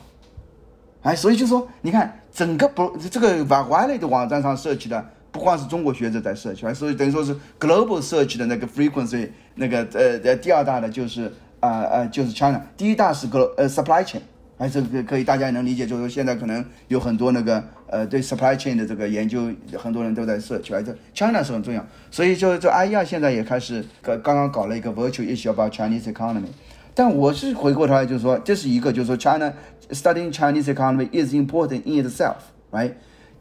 [1.02, 5.10] 哎，所以就说你看整个不这个把 Wiley 的网站上 search 的。
[5.34, 11.24] 不光是中国学者在 search，所以等于说是 global search 的那个 frequency，那个呃呃第二大的就是
[11.58, 14.20] 啊呃就是 China，第一大是 glo 呃 supply chain，
[14.64, 26.48] 还是可以大家也能理解，就是说现在可能有很多那个呃对 supply chain 的这个研究，很多人都在 search，这 China 是很重要，所以就就 IER 现在也开始刚刚刚搞了一个 virtual issue about Chinese economy，
[26.94, 29.52] 但我是回过头来就是说这是一个就是说 China
[29.90, 32.92] studying Chinese economy is important in itself，right？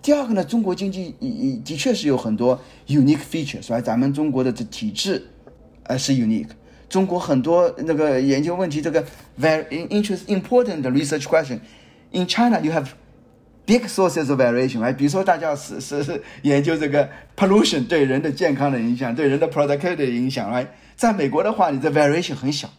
[0.01, 1.15] 第二个呢，中国经济
[1.63, 3.81] 的确是有很多 unique features，right？
[3.81, 5.25] 咱们中国的这体制，
[5.83, 6.49] 呃是 unique。
[6.93, 9.03] 中国很多那个研究问题，这个
[9.41, 11.57] very interest important research question
[12.11, 12.85] in China you have
[13.65, 22.69] big sources of variation，哎，比如说大家是是是研究这个 pollution 对人的健康的影响，对人的 productivity 的影响，哎，在美国的话，你的 variation 很小。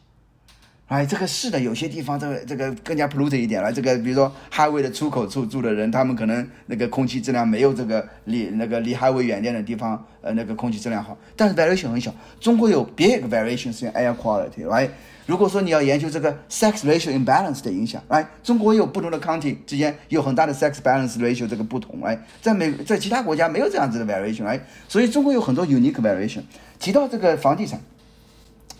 [0.86, 3.72] 哎，这个是的，有些地方这个这个更加 polluted 一点了。
[3.72, 11.16] 这个比如说 highway 的出口处住的人，他们可能那个空气质量没有这个离那个离 highway 远点的地方，呃，那个空气质量好。
[11.34, 12.14] 但是 variation 很小。
[12.38, 14.90] 中国有 big variations in air quality，right？，
[15.24, 26.42] 如果说你要研究这个 sex ratio imbalance 的影响，来，中国有不同的 county 之间有很大的 sex balance ratio 这个不同，来，在美在其他国家没有这样子的 variation，来，所以中国有很多 unique variation。
[26.78, 27.80] 提到这个房地产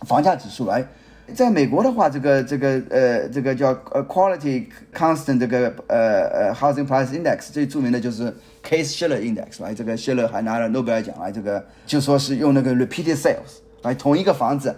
[0.03, 0.87] 房价指数，来。
[1.33, 8.25] 在美国的话，这个这个呃，这个叫呃 quality constant 这个呃呃 housing price index 最著名的就是
[8.63, 14.77] Case Shiller Index，来，这个谢勒还拿了诺贝尔奖来，这个就说是用那个 repeated sales 来同一个房子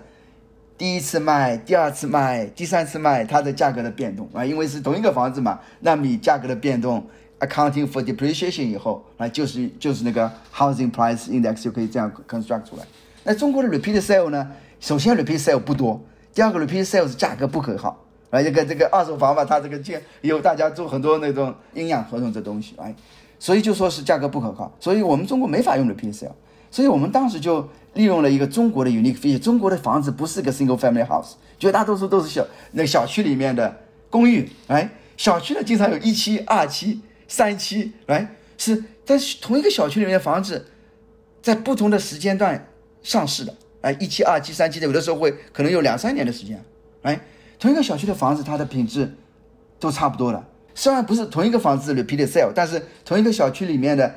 [0.78, 7.04] 第一次卖、第二次卖、第三次卖，它的价格的变动啊，因为是同一个房子嘛，那你价格的变动
[7.40, 12.85] accounting for depreciation 以后，啊，就是就是那个 housing price index 就可以这样 construct 出来。
[13.24, 14.48] 那中国的 repeated sale 呢？
[14.78, 16.00] 首先 repeated sale 不多。
[16.37, 17.88] 第二个 repeat sales 价格不可靠，
[18.29, 22.94] 啊，这个这个二手房嘛，它这个建有大家做很多那种阴阳合同这东西，哎，
[23.38, 26.33] 所以就说是价格不可靠，所以我们中国没法用 repeat sale，
[26.70, 33.75] 所以我们当时就利用了一个中国的 unique feature，中国的房子不是个 single family house，绝大多数都是小那个小区里面的
[34.11, 40.66] 公寓，哎，小区呢经常有一期、二期、三期，哎，是在同一个小区里面的房子，
[41.40, 42.68] 在不同的时间段
[43.03, 43.55] 上市的。
[43.87, 46.61] 哎，一期、二期、三期的，有的时候会可能有两三年的时间。
[47.03, 47.20] 哎，
[47.57, 49.14] 同一个小区的房子，它的品质
[49.79, 50.44] 都差不多了。
[50.75, 54.12] 虽然不是同一个房子 repeat sale，但是同一个小区里面的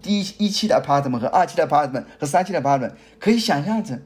[0.00, 4.00] 第一一期的 apartment 和二期的 apartment 和三期的 apartment 可以想象成，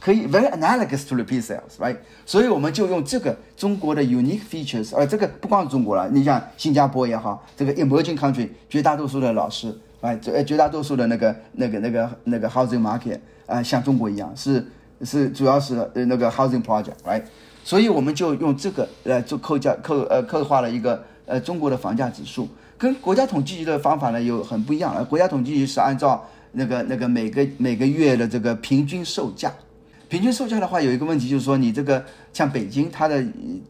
[0.00, 1.96] 可以 very analogous to repeat sales，right？
[2.26, 9.72] 所以我们就用这个中国的 unique features，呃，这个不光是中国了，你像新加坡也好，这个 emerging country 绝大多数的老师，
[10.04, 13.18] 哎，绝绝大多数的那个那个那个那个 housing market。
[13.46, 14.66] 啊，像中国一样，是
[15.02, 17.22] 是主要是呃那个 housing project，right？
[17.62, 24.94] 所以我们就用这个来做扣价扣呃刻画了一个呃中国的房价指数，跟国家统计局的方法呢有很不一样。
[24.96, 29.52] 呃，国家统计局是按照那个那个每个每个月的这个平均售价，
[30.08, 33.22] 平均售价的话有一个问题就是说你这个像北京它的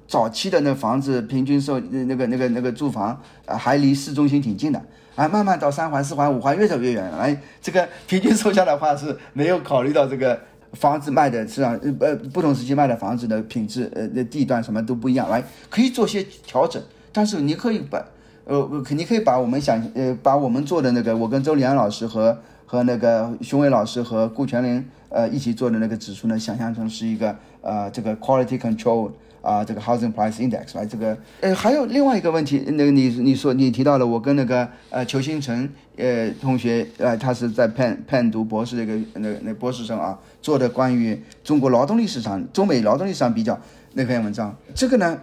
[0.06, 4.80] 早期的那房子平均售那个那个那个住房啊还离市中心挺近的。
[5.16, 7.08] 啊，慢慢到三环、四环、五环越走越远。
[7.12, 10.38] 哎，这个平均售价的话是没有考虑到这个
[10.72, 15.30] 房子卖的市场，呃，不同时期卖的房子的品质，呃，那地段什么都不一样。
[15.30, 18.04] 来，可以做些调整，但是你可以把，
[18.44, 29.12] 呃，肯定可以把我们想，呃，把我们做的那个，我跟周礼安老师和和那个熊伟老师和顾全林，呃，一起做的那个指数呢，想象成是一个，呃，这个 quality control。
[29.44, 43.60] 啊，这个 housing price index 来，这个呃，还有另外一个问题，那个你你说你提到了，我跟那个呃裘新成呃同学呃，他是在 pen pen 读博士的一个那那博士生啊，做的关于中国劳动力市场、中美劳动力市场比较
[43.92, 45.20] 那篇文章，这个呢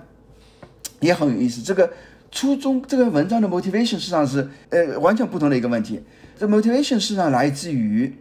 [0.99, 1.59] 也很有意思。
[1.59, 1.91] 这个
[2.29, 5.99] 初中这个文章的 motivation 实际上是呃完全不同的一个问题。
[6.37, 8.13] 这 motivation 实际上来自于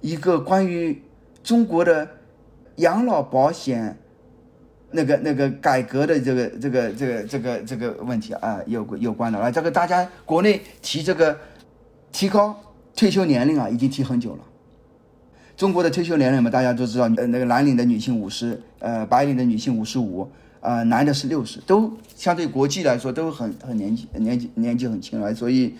[0.00, 1.02] 一个关于
[1.42, 2.08] 中国的
[2.76, 3.98] 养老保险。
[4.94, 11.36] 那个那个改革的这个这个这个这个这个问题啊，有有关的啊，这个大家国内提这个
[12.12, 12.54] 提高
[12.94, 14.44] 退休年龄啊，已经提很久了。
[15.56, 20.30] 中国的退休年龄嘛，大家都知道，呃，那个蓝领的女性五十，呃，白领的女性五十五，
[20.60, 25.74] 啊，男的是六十，都相对国际来说都很很年纪年纪年纪很轻了，所以。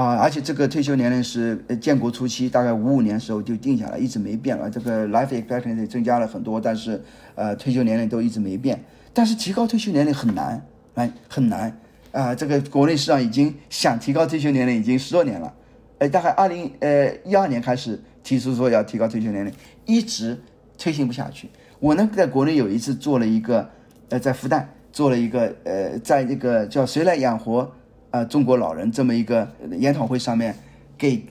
[0.00, 4.70] 啊，而且这个退休年龄是建国初期大概五五年时候就定下来，一直没变了。
[4.70, 6.98] 这个 life expectancy 增加了很多，但是
[7.34, 8.82] 呃退休年龄都一直没变。
[9.12, 11.78] 但是提高退休年龄很难，哎，很难
[12.12, 12.34] 啊！
[12.34, 15.52] 这个国内市场已经想提高退休年龄已经十多年了，
[15.98, 19.52] 哎，大概二零呃一二年开始提出说要提高退休年龄，
[19.84, 20.40] 一直
[20.78, 21.50] 推行不下去。
[21.78, 23.68] 我呢在国内有一次做了一个，
[24.08, 27.70] 呃，在复旦做了一个呃，在那个叫谁来养活。
[28.10, 29.48] 啊，中国老人这么一个
[29.78, 30.54] 研讨会上面，
[30.98, 31.24] 给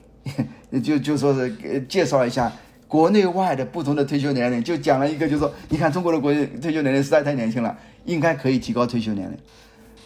[0.82, 2.50] 就就说是介绍一下
[2.88, 9.36] 国内外的不同的退休年龄，就讲了一个，就说你看中国的国退休年龄实在太年轻了，应该可以提高退休年龄。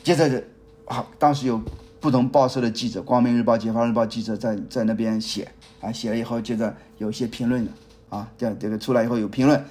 [0.03, 0.43] 接着，
[0.87, 1.61] 好，当时有
[2.01, 5.49] 不同报社的记者，光明日报、解放日报记者在在那边写
[5.81, 7.71] 啊，写了以后，接着有些评论的
[8.09, 9.65] 啊，这这个出来以后有评论，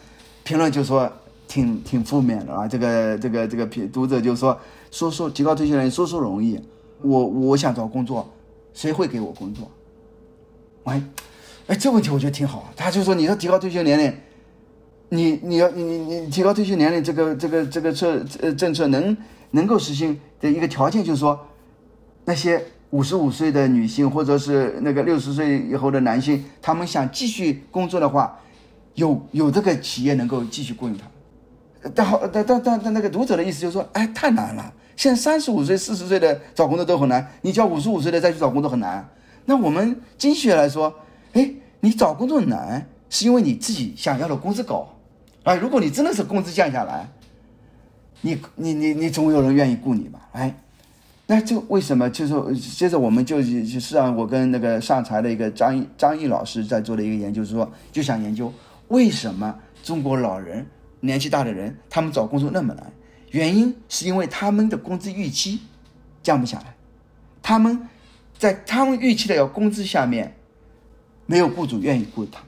[0.43, 1.11] 评论就说
[1.47, 4.57] 挺挺负面的啊，这个这个这个评读者就说
[4.89, 6.59] 说说提高退休年龄说说容易。
[7.03, 8.27] 我我想找工作，
[8.73, 9.69] 谁会给我工作？
[10.85, 11.01] 哎，
[11.67, 12.73] 哎，这问题我觉得挺好。
[12.75, 14.13] 他就说，你说提高退休年龄，
[15.09, 19.15] 你你要你你提高退休年龄这个这个这个策呃政策能
[19.51, 21.39] 能够实行的一个条件就是说，
[22.25, 28.39] 那些五十五岁的女性或者是那个六十岁以后的男性，他们想继续工作的话，
[28.95, 31.05] 有有这个企业能够继续雇佣他。
[31.93, 34.73] 但好但但但但那个读者的意思就是说，哎，太难了。
[34.95, 39.09] 现在三十五岁、四十岁的找工作都很难，你叫五十五岁的再去找工作很难。
[39.45, 40.93] 那我们经济学来说，
[41.33, 44.87] 哎，你找工作难，是因为你自己想要的工资高。
[45.43, 47.09] 哎，如果你真的是工资降下来，
[48.21, 50.29] 你你你你总有人愿意雇你吧？
[50.31, 50.55] 哎，
[51.27, 52.09] 那这为什么？
[52.09, 58.53] 就是接着我们就就是上我跟那个上财的一个张张毅老师在做的一个研究，说就想研究
[58.87, 60.65] 为什么中国老人
[61.01, 62.93] 年纪大的人他们找工作那么难？
[63.33, 65.59] 原因是因为他们的工资预期
[66.23, 66.73] 降不下来，
[67.41, 67.87] 他们
[68.39, 70.35] 在他们预期的要工资下面，
[71.25, 72.41] 没有雇主愿意雇他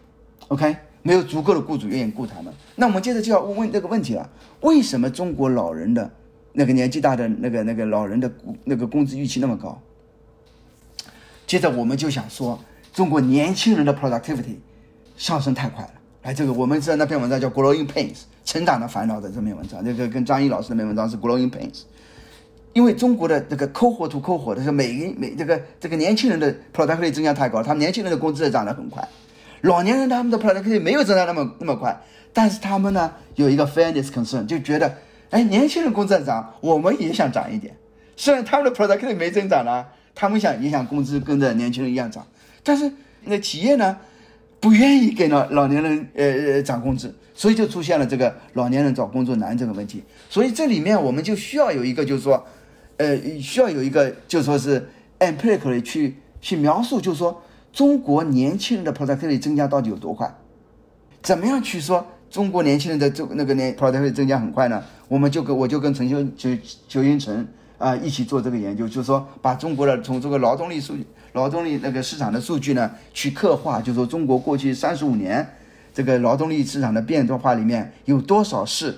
[0.47, 0.77] ，OK。
[1.07, 4.27] 没有足够的雇主愿意雇他们，那我们接着就要问问这个问题了：
[4.61, 6.11] 为什么中国老人的
[6.53, 8.31] 那个年纪大的那个那个老人的
[8.63, 9.79] 那个工资预期那么高？
[11.45, 12.59] 接着我们就想说，
[12.91, 14.55] 中国年轻人的 productivity
[15.15, 15.91] 上升太快了。
[16.23, 18.13] 来，这个我们知道那篇文章叫《Growing Pains》
[18.45, 21.73] 成长的烦恼的这篇文章，这个跟张毅老师那篇文章是《Growing Pains》，
[22.73, 29.05] 因为中国的这个抠活图抠活的是每每这个这个年轻人的 productivity 增加太高，他们年轻人的工资也涨得很快。
[29.61, 31.99] 老年人他们的 productivity 没有增长那么那么快，
[32.31, 34.95] 但是他们呢有一个 fairness concern，就觉得，
[35.31, 37.75] 哎，年轻人工资涨，我们也想涨一点。
[38.15, 39.83] 虽然他们的 productivity 没增长呢，
[40.13, 42.27] 他们想也想工资跟着年轻人一样涨，
[42.63, 42.91] 但是
[43.23, 43.97] 那企业呢
[44.59, 50.03] 不愿意给老老年人呃呃涨工资，所以就出现了这个老年人找工作难这个问题。
[50.29, 52.43] 所以这里面我们就需要有一个就是说，
[52.97, 54.87] 呃，需要有一个就说是
[55.19, 57.41] empirically 去去描述，就是说。
[57.75, 60.33] 中国年轻人的 productivity 增加到底有多快？
[61.21, 64.81] 怎么样去说中国年轻人的这那个年 productivity 增加很快呢？
[65.09, 66.49] 我们就跟我就跟陈修邱
[66.87, 67.45] 邱英成
[67.77, 71.05] 啊一起做这个研究，就是说把中国的从这个劳动力数据、
[71.35, 75.45] 劳动力那个市场的数据呢去刻画，就是说中国过去三十五年
[75.93, 78.95] 这个劳动力市场的变动化里面有多少是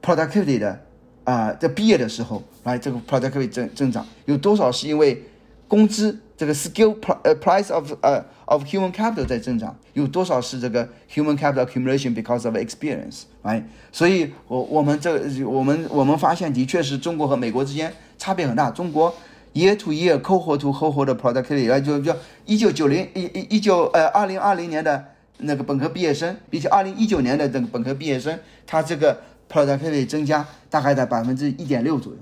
[0.00, 0.80] productivity 的
[1.24, 5.22] 啊，在毕业的时候来这个 productivity 增增长，有多少是因为
[5.68, 6.18] 工资？
[6.38, 6.94] 这个 skill
[7.40, 18.70] price of 呃 of human capital 在增长，有多少是这个 human capital accumulation because of experience，哎，所以我我们这我们我们发现的确是中国和美国之间差别很大。
[18.70, 19.14] 中国
[19.56, 25.02] year to year cohort to cohort productivity，呃就就一九九零一一一九呃二零二零年的
[25.38, 29.18] 那个本科毕业生，比起二零一九年的这个本科毕业生，他这个
[29.50, 32.18] productivity 增加大概在百分之一点六左右，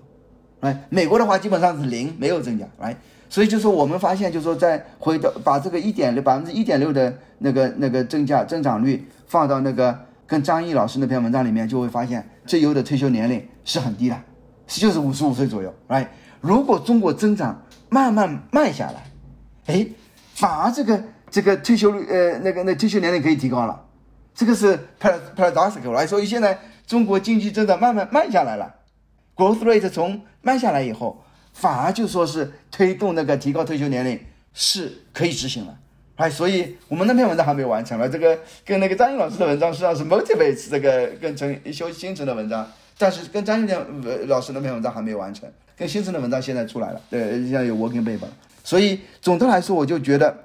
[0.61, 2.97] 哎，美国的话基本上是零，没有增加，来。
[3.29, 14.17] 所以就说我们发现，就是说在回到把这个一点六百分之一点六的那个那个增加增长率放到那个跟张毅老师那篇文章里面，就会发现最优的退休年龄是很低的，
[14.69, 15.75] 是就是五十五岁左右。
[15.89, 16.07] ，right？，
[16.45, 19.11] 如果中国增长慢慢慢下来，
[19.67, 19.87] 哎，
[20.35, 23.83] 反而这个这个退休率呃那个那退休年龄可以提高了，
[24.35, 28.75] 这个是 paradoxical 来，所以现在中国经济增长慢慢慢下来了
[29.35, 31.25] ，growth rate 从慢下来以后。
[31.55, 34.19] 反而就说是推动那个提高退休年龄
[34.53, 35.79] 是可以执行了，
[36.17, 38.37] 哎，所以我们那篇文章还没完成了，这个
[38.67, 42.69] 跟那个张英老师的文章实际上是 motivate 这个跟陈修新城的文章，
[42.99, 48.27] 但是跟张英老师那篇文章还没有完成，跟新生的文章现在出来了，对，现在有 working paper，
[48.63, 50.37] 所以总的来说，我就觉得，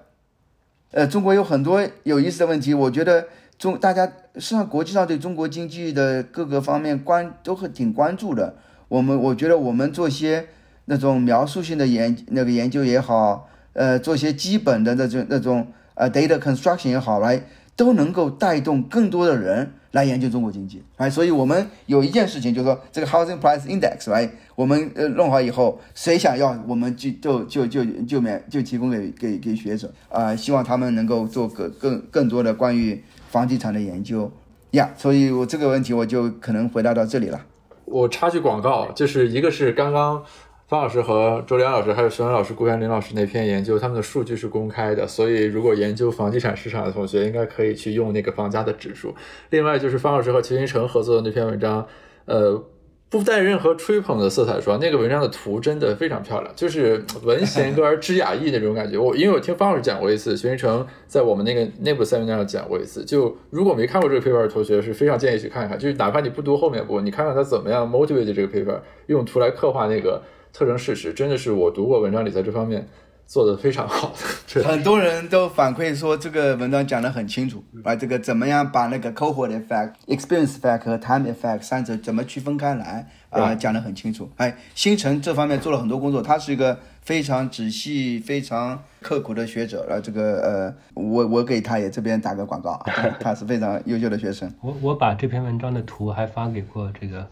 [0.91, 3.27] 呃，中国有很多有意思的问题，我觉得
[3.57, 4.05] 中大家
[4.35, 8.55] 实际上国际上对中国经济的各个方面关都很挺关注的，
[8.87, 10.47] 我们我觉得我们做些。
[10.91, 17.43] 那种描述性的研那个研究也好，呃，做些基本的那种那种呃 data construction 也好，来
[17.75, 34.31] 都能够带动更多的人来研究中国经济，哎，所以我们有一件事情就是说，这个 housing price index，哎我们呃弄好以后，谁想要，我们就就就就就免就提供给给给学者啊，希望他们能够做个更更多的关于房地产的研究
[34.71, 37.41] 呀，所以我这个问题我就可能回答到这里了。
[37.85, 40.23] 我插句广告，就是一个是刚刚。
[40.69, 49.15] 方老师和周良老师还有徐文老师、顾元林老师那篇研究，他们的数据是公开的，所以如果研究房地产市场的同学，应该可以去用那个房价的指数。
[49.49, 51.87] 另外就是方老师和齐云成合作的那篇文章，
[52.25, 52.63] 呃，
[53.09, 58.95] 不带任何吹捧的色彩，说那个文章的图真的非常漂亮，就是文贤歌而知雅意那种感觉。
[58.95, 70.21] 我因为我听方老师讲过一次，齐云成在我们那个内部 seminar 上讲过一次，就如果没看过这个 paper 的同学，是非常建议去看一看，就是哪怕你不读后面部，你看看他怎么样 motivate 这个 paper，用图来刻画那个。
[70.53, 72.87] 特征事实真的是我读过文章里在这方面
[73.25, 74.11] 做的非常好
[74.53, 74.63] 的。
[74.65, 84.27] 很多人都反馈说这个文章讲得很清楚，啊，这个怎么样把那个 cohort effect、experience effect 和 time effect 三者怎么区分开来啊，讲得很清楚。
[84.37, 89.87] 哎，星辰这方面做了很多工作，他是一个非常仔细、非常刻苦的学者。
[89.87, 92.83] 啊，这个呃，我我给他也这边打个广告，
[93.19, 94.51] 他是非常优秀的学生。
[94.61, 97.27] 我我把这篇文章的图还发给过这个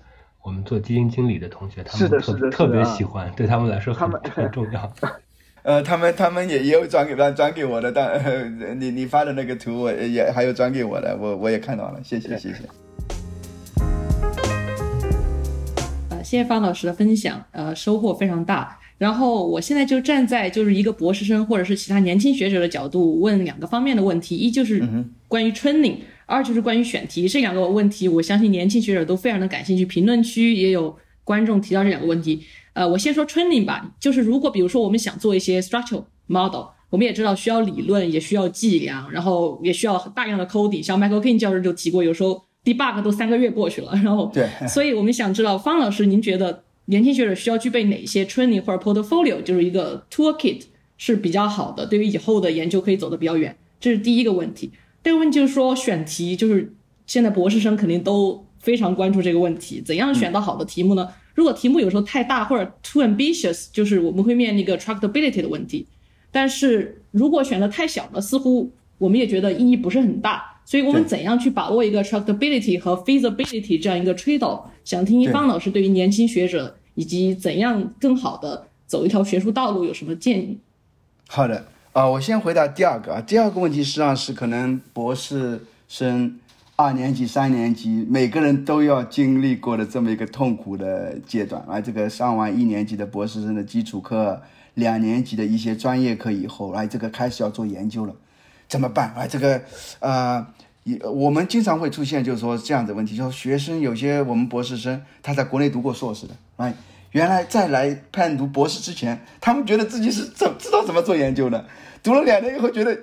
[0.48, 4.90] 我们做基金经理的同学，他是的们特是的特别喜欢，对他们来说很他们很重要。
[5.64, 8.46] 呃，他们他们也也有转给转转给我的，但、呃、
[8.76, 12.60] 你你发的那个图我也还有转给我的，我我也看到了，谢谢谢谢。
[16.12, 18.80] 呃，谢谢方老师的分享，呃，收获非常大。
[18.98, 24.82] 然后我现在就站在就是一个博士生或者是其他年轻学者的角度问两个方面的问题，一就是
[25.28, 27.28] 关于 training，、二就是关于选题。
[27.28, 29.84] 这两个问题，我相信年轻学者都非常的感兴趣。
[29.84, 32.44] 评论区也有观众提到这两个问题。
[32.74, 40.84] 呃，我先说 training 吧，就是如果比如说我们想做一些 structural model，我们也知道需要理论，也需要计量，然后也需要大量的 coding。
[40.84, 50.64] 像 Michael King 教授就提过，有时候 debug 都三个月过去了，然后对，所以我们想知道方老师，您觉得年轻学者需要具备哪些 training 或者 portfolio，就是一个 toolkit
[50.98, 53.58] 是比较好的，对于以后的研究可以走得比较远？
[53.80, 54.72] 这是第一个问题。
[55.08, 61.08] 第二个问题就是说选题，就是现在博士生肯定都非常关注这个问题，怎样选到好的题目呢？
[61.34, 65.88] 如果题目有时候太大或者 too ambitious，就是我们会面临一个 tractability 的问题。
[66.30, 70.44] 但是如果选的太小了，似乎我们也觉得意义不是很大。
[70.66, 74.64] 所以我们怎样去把握一个 tractability 和 feasibility 这样一个 trade off？
[74.84, 80.58] 想听一对方老师对于年轻学者以及怎样更好的走一条学术道路有什么建议？
[81.30, 81.66] 好的，
[81.98, 83.22] 啊、我先回答第二个啊。
[83.22, 86.40] 第二个问题实际上是可能博士生
[86.76, 91.82] 二年级、三年级每个人都要经历过的这么一个痛苦的阶段啊。
[91.82, 94.40] 这个上完一年级的博士生的基础课，
[94.76, 98.14] 两年级的一些专业课以后，来这个开始要做研究了，
[98.68, 99.12] 怎么办？
[99.16, 99.60] 啊，这个
[100.00, 100.46] 呃。
[100.84, 106.74] 也我们经常会出现，就是说这样的问题，就是学生有些我们博士生他在国内读过硕士的，哎，
[107.18, 111.66] 原来在来判读博士之前，他们觉得自己是怎知道怎么做研究的，
[112.04, 112.96] 读了两年以后觉得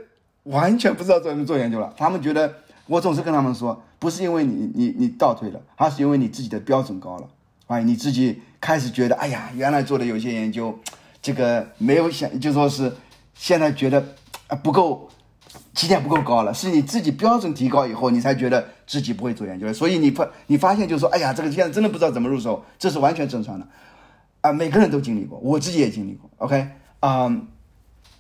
[0.45, 1.93] 完全不知道怎么做研究了。
[1.97, 2.55] 他们觉得，
[2.87, 7.27] 我总是跟他们说，不是因为你你你倒退了，而是因为你自己的标准高了，
[7.67, 10.79] 哎，你自己开始觉得，哎呀，原来做的有些研究，
[11.21, 12.93] 这个没有想，就说是
[13.35, 14.15] 现在觉得
[14.47, 15.11] 啊不够。
[15.73, 19.75] 起点不够高了，是你自己标准提高以后，你才觉得自己不会做研究了。
[19.75, 23.67] 所以你发你发现就是说，哎呀，这个现在真的不知道怎么入手，这是完全正常的，
[24.45, 26.29] 啊、每个人都经历过，我自己也经历过。
[26.37, 26.69] OK，
[27.01, 27.35] 啊、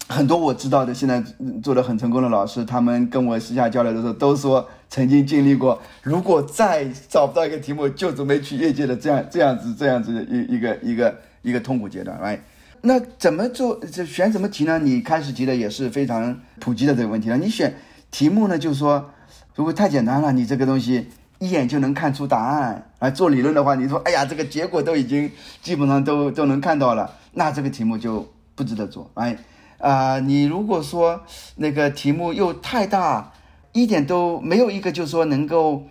[0.08, 1.22] 很多我知道的现在
[1.62, 12.38] 做的很成功的老师，他们跟我私下交流的时候都说，曾经经历过，如果再找不到一个题目，就准备去业界的这样这样子这样子的一一个一个一个痛苦阶段，right？
[12.80, 13.78] 那怎么做？
[13.92, 14.78] 这选什么题呢？
[14.78, 17.36] 你开始提的也是非常普及的这个问题了。
[17.36, 17.74] 你选
[18.10, 19.10] 题目呢，就是说，
[19.54, 21.08] 如果太简单了，你这个东西
[21.38, 22.90] 一眼就能看出答案。
[22.98, 25.30] 啊，做理论的话，你说，哎呀，这个结果都已经
[25.62, 29.10] 基本上都都能看到了，那这个题目就不值得做。
[29.14, 29.36] 哎，
[29.78, 31.22] 啊、你如果说
[31.56, 33.32] 那个题目又太大，
[33.72, 35.84] 一点都没有一个就是说能够。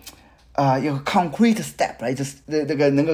[0.56, 3.12] 啊、有 concrete step 来，这这这个能够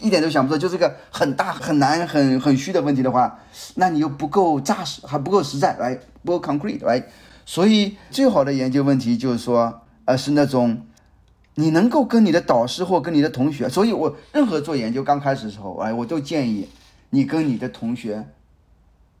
[0.00, 3.40] 一点都想不出，就是个很大很难很很虚的问题的话，
[3.74, 7.04] 那你又不够扎实，还不够实在，来不够 concrete，来，
[7.44, 10.80] 所以最好的研究问题就是说，呃，是那种
[11.60, 16.68] 你能够跟你的导师或跟你的同学，所以我任何做研究刚开始的时候，哎，我都建议
[17.10, 18.24] 你跟你的同学，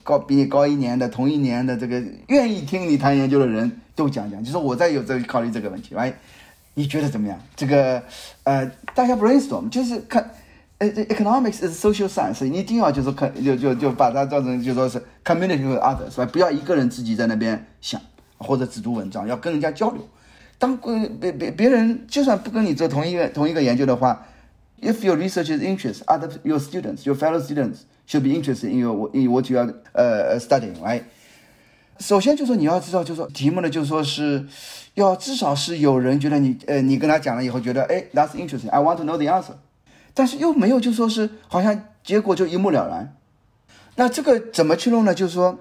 [0.04, 6.14] 高比你高一年的同一年的这个愿意听你谈研究的人都讲讲，就是我在有在考虑这个问题，来。
[6.74, 7.36] 你觉得怎么样？
[7.56, 8.00] 这个
[8.44, 8.64] 呃，
[8.94, 10.30] 大家 brainstorm 就是看，
[10.78, 16.26] 呃这，economics is social science，你一定要就是看就就就把它当成就说是 community with others，是吧？
[16.26, 18.00] 不要一个人自己在那边想
[18.36, 20.08] 或者只读文章，要跟人家交流。
[20.58, 24.26] 当呃别别别人就算不跟你做同一个同一个研究的话
[24.80, 29.10] ，if your research is interest, other your students, your fellow students should be interested in your
[29.12, 31.02] in what you are 呃、studying, right?
[32.00, 34.46] 首先就说你要知道，就说题目呢，就说是
[34.94, 39.54] 要至少是有人觉得你呃，你跟他讲了以后觉得哎，that's interesting，I want to know the answer，
[40.14, 43.14] 但是又没有就说是好像结果就一目了然。
[43.96, 45.12] 那这个怎么去弄呢？
[45.12, 45.58] 就是说，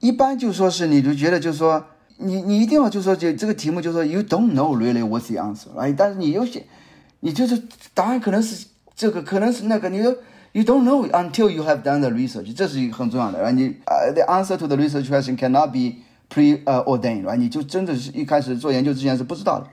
[0.00, 1.86] 一般就说是你就觉得就是说
[2.20, 6.64] 你你一定要就说这这个题目就说 you don't know really what's the answer，哎，但是你又写，
[7.20, 7.62] 你就是
[7.94, 10.16] 答案可能是这个，可能是那个，你又。
[10.52, 13.38] You don't know until you have done the research，这是一个很重要的。
[13.38, 15.98] 然后你呃、，the answer to the research question cannot be
[16.28, 17.36] pre uh ordained，right？
[17.36, 19.68] 你就真的是一开始做研究之前是不知道的。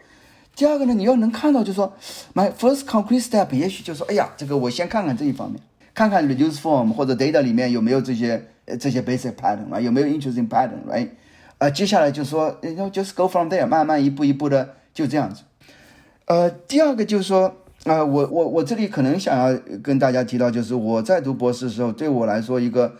[0.55, 1.91] 第二个呢，你要能看到，就说
[2.35, 5.59] ，my first concrete step，也许就说，哎呀，这个我先看看这一方面，
[5.95, 11.07] 看看 reduce form 或者 data 里面有没有这些呃这些 basic pattern，right？，有没有 interesting pattern，right？
[11.60, 15.41] 呃，接下来就说，然后 just go from there，慢慢一步一步的就这样子。
[16.26, 17.55] 呃，第二个就是说，
[17.86, 22.97] 啊、我我我这里可能想要跟大家提到，就是我在读博士的时候，对我来说一个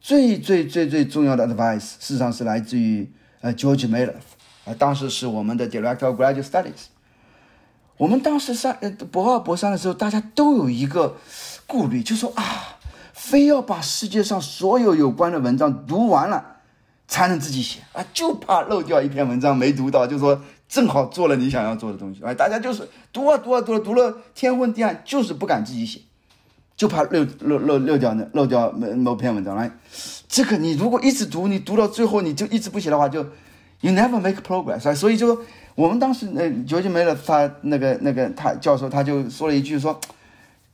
[0.00, 4.14] 最最最最重要的 advice，事实上是来自于呃 George Miller，
[4.64, 6.86] 啊、当时是我们的 Director of Graduate Studies。
[7.96, 11.16] 我们当时上呃博二博三的时候，大家都有一个
[11.66, 12.78] 顾虑，就说啊，
[13.14, 16.55] 非要把世界上所有有关的文章读完了，
[17.08, 26.00] 才能自己写啊，就怕漏掉一篇文章没读到，就说正好做了你想要做的东西，哎，大家就是读啊读啊读啊读了天昏地暗，就是不敢自己写，
[26.76, 29.70] 就怕漏漏漏漏掉那漏掉某某篇文章来。
[30.28, 33.22] 这个你如果一直读，你读到最后你就一直不写的话，就
[33.80, 34.92] you never make progress 啊。
[34.92, 35.40] 所以就
[35.76, 40.00] 我们当时呃，卓杰梅勒他那个那个他教授他就说了一句说，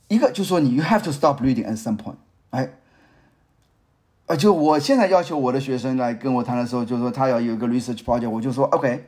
[0.08, 2.16] 一个就说你 you have to stop reading at some point，
[2.50, 2.70] 哎。
[4.27, 9.05] 呃，就我现在要求我的学生来跟我谈的时候，就说他要有一个 research project，我就说 OK，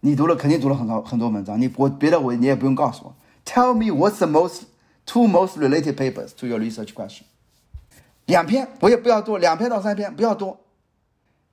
[0.00, 3.14] 你读了肯定读了很多很多文章，你我别的我你也不用告诉我，
[3.46, 4.64] Tell me what's the most
[5.06, 7.22] two most related papers to your research question，
[8.26, 10.58] 两篇我也不要多，两篇到三篇不要多，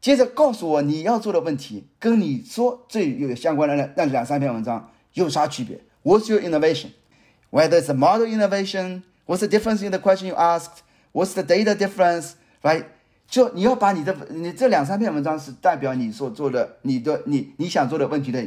[0.01, 5.79] 接着告诉我你要做的问题跟你说最有相关的那那两三篇文章有啥区别？
[6.03, 6.89] What's your innovation?
[7.51, 10.83] Whether it's a model innovation, what's the difference in the question you asked?
[11.13, 12.33] What's the data difference?
[12.62, 12.84] Right？
[13.28, 18.44] 就你要把你的你这两三篇文章是代表你所做的你的你你想做的问题的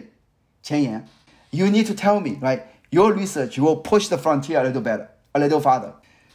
[0.64, 1.06] 前沿。
[1.52, 2.62] You need to tell me, right?
[2.90, 5.92] Your research will push the frontier a little better, a little farther.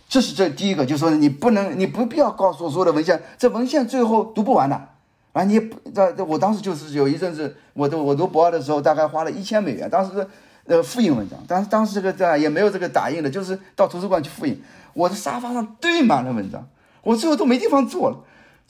[0.09, 4.89] 这是这第一个，就是说你不能，你不必要告诉我所有的文献，这文献最后读不完的。
[5.33, 5.59] 啊，你
[5.95, 10.27] 这这，我当时就是有一阵子，我读我读博二的时候，大概花了一千美元，当时是
[10.66, 14.62] 呃复印文章，当时当时这个这也没有这个打印的，就是到图书馆去复印。
[14.93, 16.68] 我的沙发上堆满了文章，
[17.05, 18.18] 我最后都没地方坐了，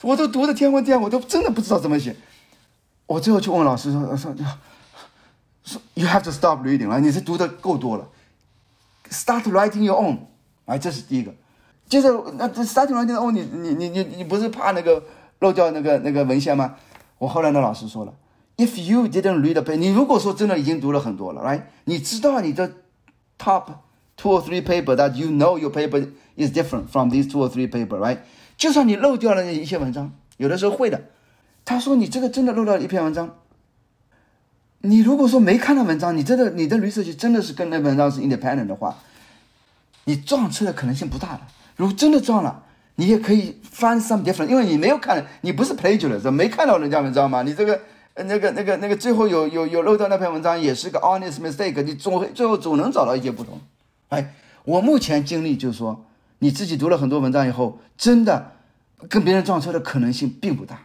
[0.03, 2.15] 我都读的天昏地暗，我都真的不知道怎么写。
[3.07, 4.35] 我最后去问老师说说
[5.63, 8.07] 说，You have to stop reading 了，你是读的够多了
[9.09, 10.19] ，Start writing your own，
[10.65, 11.33] 哎，这是第一个。
[11.87, 15.03] 接着那这 Start writing your own，你你你你你不是怕那个
[15.39, 16.75] 漏掉那个那个文献吗？
[17.17, 18.13] 我后来那老师说了
[18.57, 21.61] ，If you didn't read the paper，你如果说真的已经读了很多了，right？
[21.85, 22.73] 你知道你的
[23.39, 23.65] top
[24.17, 27.49] two or three paper that you know your paper is different from these two or
[27.49, 28.19] three paper，right？
[28.57, 31.01] 就算你漏掉了一些文章，有的时候会的。
[31.65, 33.35] 他说你这个真的漏掉了一篇文章，
[34.81, 38.95] 你如果说没看到文章，你真的你的 research 真的是跟那文章是 independent 的话，
[40.03, 41.41] 你撞车的可能性不大的。
[41.75, 42.63] 如果真的撞了，
[42.95, 47.81] 你也可以 find some different，因为你没有看，你不是 plagiarist，没看到人家文章嘛，你这个
[48.15, 53.59] 那个那个那个最后有有有漏掉那篇文章也是个 honest mistake，你总会最后总能找到一些不同。
[54.09, 54.33] 哎，
[54.63, 56.05] 我目前经历就是说，
[56.39, 58.51] 你自己读了很多文章以后，真的
[59.09, 60.81] 跟别人撞车的可能性并不大。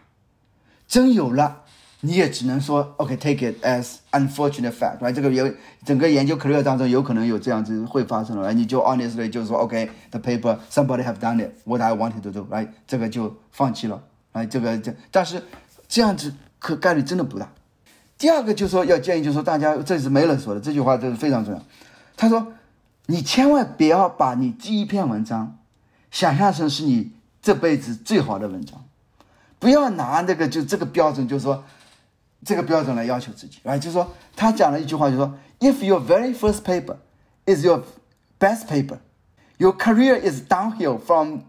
[0.88, 1.62] 真有了，
[2.00, 5.00] 你也只能说 OK，take、it as unfortunate fact。
[5.00, 5.52] 来这个有
[5.84, 12.68] 整个研究 career 当中有可能有这样子会发生了，你就 honestly 就是说 OK，the、paper somebody have done it what I wanted to do，right？
[12.86, 14.02] 这个就放弃了，
[14.32, 15.42] 哎，这个这但是
[15.88, 17.52] 这样子可概率真的不大。
[18.18, 21.62] 第二个就是说要建议，就是说大家这是梅勒说的这句话，这是非常重要。
[22.16, 22.52] 他说，
[23.10, 25.58] 你千万不要把你第一篇文章
[26.12, 28.84] 想象成是你这辈子最好的文章。
[29.58, 31.64] 不要拿那个就这个标准，就是说
[32.44, 36.98] 这个标准来要求自己，啊，就是说他讲了一句话，就是说，If your very first paper
[37.46, 37.82] is your
[38.38, 38.98] best paper,
[39.58, 41.40] your career is downhill from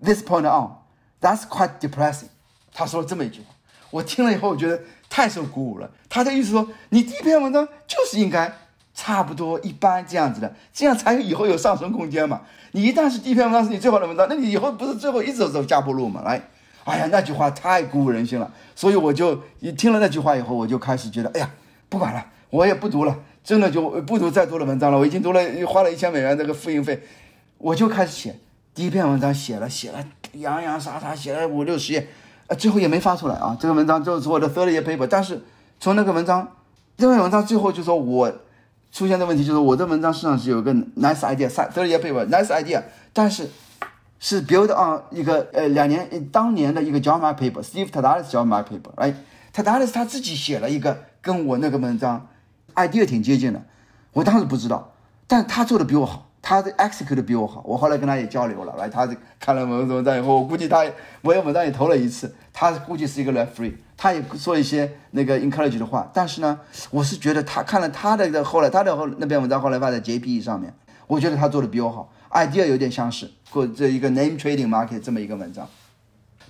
[0.00, 0.76] this point on.
[1.20, 2.28] That's quite depressing.
[2.72, 3.46] 他说了这么一句话，
[3.90, 5.90] 我听了以后，我觉得太受鼓舞了。
[6.08, 8.52] 他的意思说，你第一篇文章就是应该
[8.98, 12.40] 差不多一般这样子的，这样才以后有上升空间嘛。
[12.72, 16.22] 你一旦是第一篇文章是你最好的文章，那你以后不是最后一直走下坡路嘛？
[16.22, 16.42] 来。
[16.82, 21.48] 哎呀，那句话太鼓舞人心了，所以我就一听了那句话以后，我就开始觉得，哎呀，
[21.88, 24.98] 不管了，我也不读了，真的就不读再多的文章了。
[24.98, 27.00] 我已经读了，花了一千美元这个复印费，
[27.58, 28.36] 我就开始写
[28.74, 32.08] 第一篇文章，写了写了洋洋洒洒写了五六十页，
[32.48, 33.56] 呃，最后也没发出来啊。
[33.60, 35.44] 这个文章就是我的 third year paper，但是
[35.78, 36.48] 从那个文章，
[36.96, 38.32] 这篇文章最后就说我
[38.98, 42.82] 出现的问题就是我的文章实际上是有个 nice idea，third year paper，nice idea，
[43.12, 43.48] 但是。
[44.20, 49.14] 是 build on 一个呃两年当年的一个 john paper，Steve Tadalis John Mark paper，哎
[49.54, 52.26] ，Tadalis 他自己写了一个跟我那个文章
[52.74, 53.62] idea 挺接近的，
[54.14, 54.90] 我当时不知道，
[55.28, 60.84] 但他做的比我好，他的 execute 比我好，我后来跟他也交流了，来，他看了我的文章以后，我估计他
[61.22, 66.58] 我有文章也投了一次，他估计是一个 referee，他也说一些那个 encourage 的话，但是呢，
[66.90, 70.72] 我是觉得他看了他的后来他的后那篇文章后来发在 JPE 上面，
[71.08, 72.10] 我觉得他做的比我好。
[72.30, 75.68] idea 有点相似，或这一个 name trading market 这么一个文章。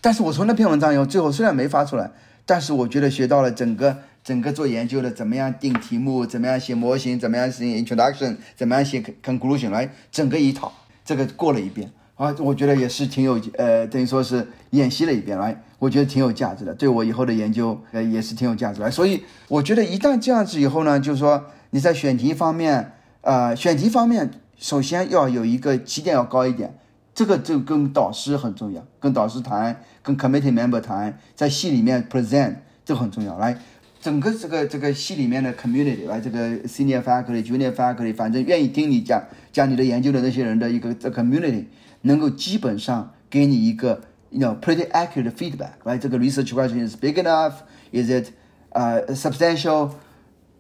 [0.01, 2.11] 但是我从那篇文章以后，最后虽然没发出来，
[2.45, 10.73] 但是我觉得学到了整个整个做研究的怎么样定题目，怎么样写模型，怎么样写 introduction，怎么样写 conclusion，来整个一套
[11.05, 18.91] 这个过了一遍啊，我觉得也是挺有呃，等于说是演习了一遍来，我觉得挺有价值的，对我以后的研究呃也是挺有价值的。
[18.91, 22.93] 所以我觉得一旦这样子以后呢，就是说你在选题方面，
[23.23, 26.75] 呃，选题方面首先要有一个起点要高一点。
[27.15, 32.55] 这个就跟导师很重要，跟导师谈，跟 committee member 谈，在系里面 present
[32.85, 33.37] 这很重要。
[33.39, 33.59] 来，
[34.01, 39.21] 整个这个这个系里面的 community，来这个 senior faculty、junior faculty，反正愿意听你讲
[39.53, 41.65] 讲你的研究的那些人的一个 community，
[42.03, 45.73] 能够基本上给你一个 you know pretty accurate feedback。
[45.85, 48.33] 来，这个 research question is big enough？Is it
[48.71, 49.91] 呃 substantial？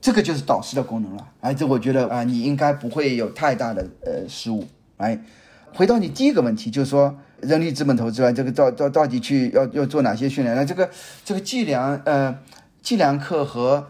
[0.00, 1.28] 这个就是导师的功能了。
[1.40, 4.66] 哎，这我觉得啊，你应该不会有太大的呃失误。
[4.96, 5.20] 来。
[5.74, 10.56] 回到你第一个问题，就是说人力资本投资啊，这个到到到底去要要做哪些训练？
[10.56, 10.88] 那这个
[11.26, 12.36] 这个计量呃
[12.80, 13.86] 计量课和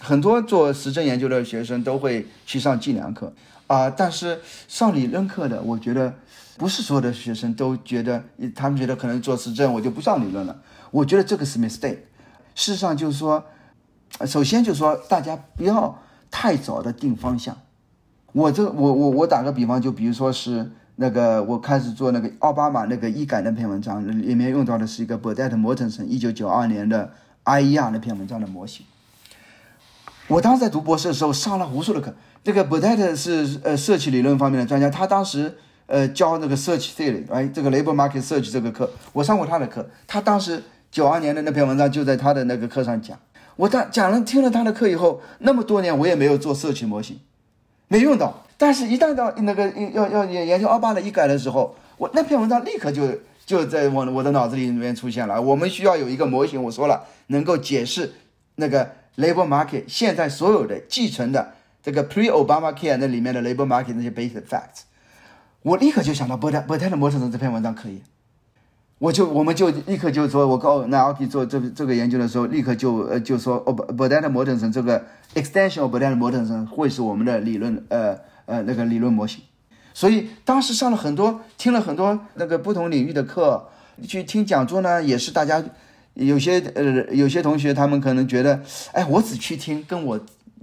[0.00, 3.34] 很多做实证研究的学生都会去上计量课
[3.66, 6.14] 啊，但是上理论课的，我觉得
[6.58, 10.60] 不是所有的学生都觉得，他们觉得可能做实证我就不上理论了。
[10.90, 11.98] 我觉得这个是 mistake。
[12.54, 13.44] 事实上就是说，
[14.26, 15.98] 首先就是说大家不要
[16.30, 17.56] 太早的定方向。
[18.32, 20.72] 我这我我我打个比方，就比如说是。
[21.00, 27.12] 那个我开始做那个奥巴马那个医改那篇文章，里面用到的是一个 b u r d e t t 模成成一九九二年的
[27.44, 28.84] IER 那篇文章的模型。
[30.26, 35.56] 我当时在读博士的时候上了无数的课，这个 Burdett 是呃社区理论方面的专家，他当时
[35.88, 40.62] 呃教那个 Search Theory，哎，这个 Labor Market Search 这个课，我上过他的课，他当时
[40.92, 43.18] 九二年的那篇文章就在他的那个课上讲。
[43.56, 47.18] 我当讲了听了他的课以后，那么多年我也没有做社区模型，
[47.88, 48.44] 没用到。
[48.56, 53.08] 但是，一旦到那个要要研研究奥巴的一改的时候，我那篇文章立刻就
[53.46, 55.40] 就在我我的脑子里面出现了。
[55.40, 58.12] 我们需要有一个模型，我说了，能够解释
[58.56, 64.82] 那个 labor market 现在所有的继承的这个 pre Obama care 那里面的 labor market 那些 basic facts。
[65.62, 68.02] 我立刻就想到波特波特的模型这篇文章可以。
[68.98, 75.04] 我就我们就立刻就说，我告那 OK 做这这个研究的时候，立刻就呃就说哦，波特的模型这个
[75.34, 78.18] extension of 波特的模型会是我们的理论呃。
[78.50, 79.42] 呃，那个理论模型，
[79.92, 83.68] 所以当时上了很多，听了很多那个不同领域的课，
[84.08, 85.62] 去听讲座呢，也是大家
[86.14, 90.18] 有些呃有些同学他们可能觉得，哎，我只去听跟我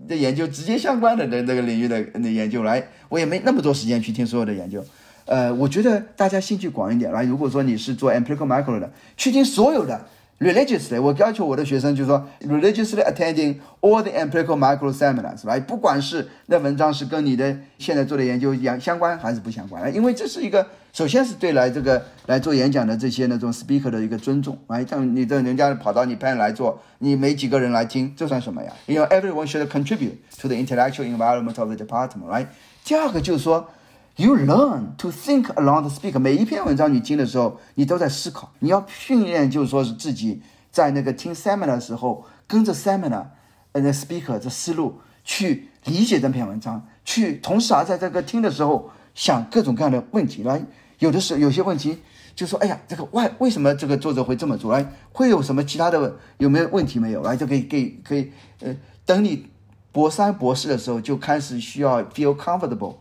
[0.07, 4.83] 的研究直接相关的那那个领域的那研究来，我也没那么多时间去听所有的研究。
[5.25, 10.05] 呃，我觉得大家兴趣广一点来，如果说你是做 empirical micro 的，去听所有的。
[10.39, 28.73] religiously，我要求我的学生就是说，religiously attending all the empirical micro seminars，来，不管是那文章是跟你的现在做的研究相相关还是不相关，因为这是一个，首先是对来这个来做演讲的这些那种 speaker 的一个尊重，来，像你这人家跑到你班来做，你没几个人来听，这算什么呀？
[28.87, 32.47] 因为 everyone should contribute to the intellectual environment of the department，right？，
[32.83, 33.69] 第二个就是说。
[34.17, 36.19] You learn to think along the speaker。
[36.19, 38.49] 每一篇文章你听的时候，你都在思考。
[38.59, 40.41] 你要训练，就是说是自己
[40.71, 43.25] 在那个听 seminar 的时候，跟着 seminar，
[43.73, 50.43] 呃，那 speaker 的思路去理解这篇文章，去同时啊，在这个听的时候想各种各样的问题。
[50.43, 50.63] 来，
[50.99, 51.99] 有的时候有些问题
[52.35, 54.71] 就说，哎呀，这个为为什么这个作者会这么做？
[54.71, 57.21] 来，会有什么其他的有没有问题没有？
[57.21, 58.73] 来，就可以可以可以，呃，
[59.05, 59.47] 等你
[59.91, 62.95] 博三博士的时候就开始需要 feel comfortable。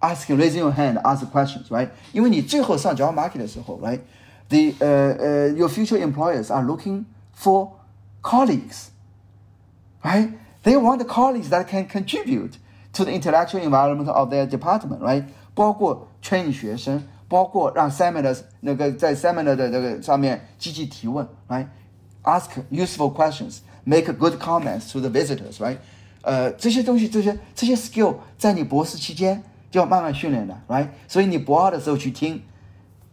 [0.00, 1.88] asking raising your hand, ask questions, right?
[2.12, 4.00] 因为你最后上 job market 的时候，right?
[4.48, 7.70] The 呃呃 your future employers are looking for
[8.22, 8.88] colleagues,
[10.02, 10.32] right?
[10.62, 12.52] They want the colleagues that can contribute
[12.92, 15.24] to the intellectual environment of their department, right?
[15.54, 21.66] 包括 train 学生，包括让 seminar 那个在 seminar 的这个上面积极提问，right?
[22.22, 25.78] Ask useful questions, make good comments to the visitors, right?
[26.22, 30.87] 呃，这些东西，这些这些 skill 在你博士期间 就要慢慢训练的，right？
[31.07, 32.41] 所以你博二的时候去听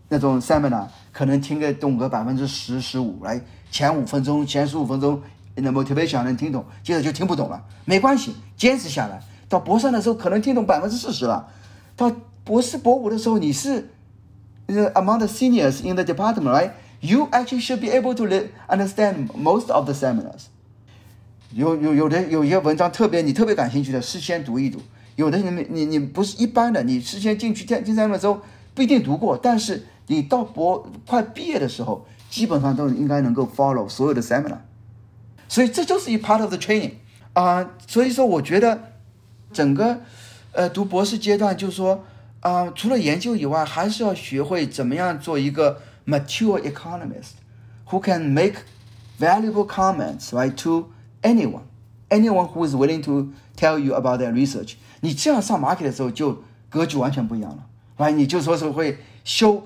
[0.09, 3.41] 那种 seminar，可能听个懂个百分之十十五，来
[3.71, 5.21] 前五分钟、前十五分钟，
[5.57, 11.49] 那 motivation 能听懂，接着就听不懂了，没关系，坚持下来，到博三的时候可能听懂百分之四十了，
[11.95, 12.11] 到
[12.45, 13.91] 博四、博五的时候，你是
[14.69, 18.25] among the seniors in the department，right？You actually should be able to
[18.69, 20.47] understand most of the seminars。
[21.53, 24.81] 有有有的有一些文章特别你特别感兴趣的，事先读一读。
[25.17, 28.41] 有的人你你不是一般的，你事先进去听听三的时候
[28.75, 34.59] 不一定读过，但是你到博快毕业的时候，基本上都应该能够 follow 所有的 seminar，
[35.49, 36.93] 所以这就是一 part of the training
[37.33, 37.71] 啊。
[37.87, 38.93] 所以说，我觉得
[39.53, 40.01] 整个
[40.53, 42.05] 呃读博士阶段，就是说
[42.41, 47.33] 啊、除了研究以外，还是要学会怎么样做一个 mature economist
[47.89, 48.57] who can make
[49.19, 50.91] valuable comments right to
[51.23, 51.62] anyone,
[52.11, 54.75] anyone who is willing to tell you about their research。
[55.06, 57.66] 你这样上 market 的时候，就格局完全不一样了，
[57.98, 58.12] right？
[58.12, 59.62] 你就说是会 show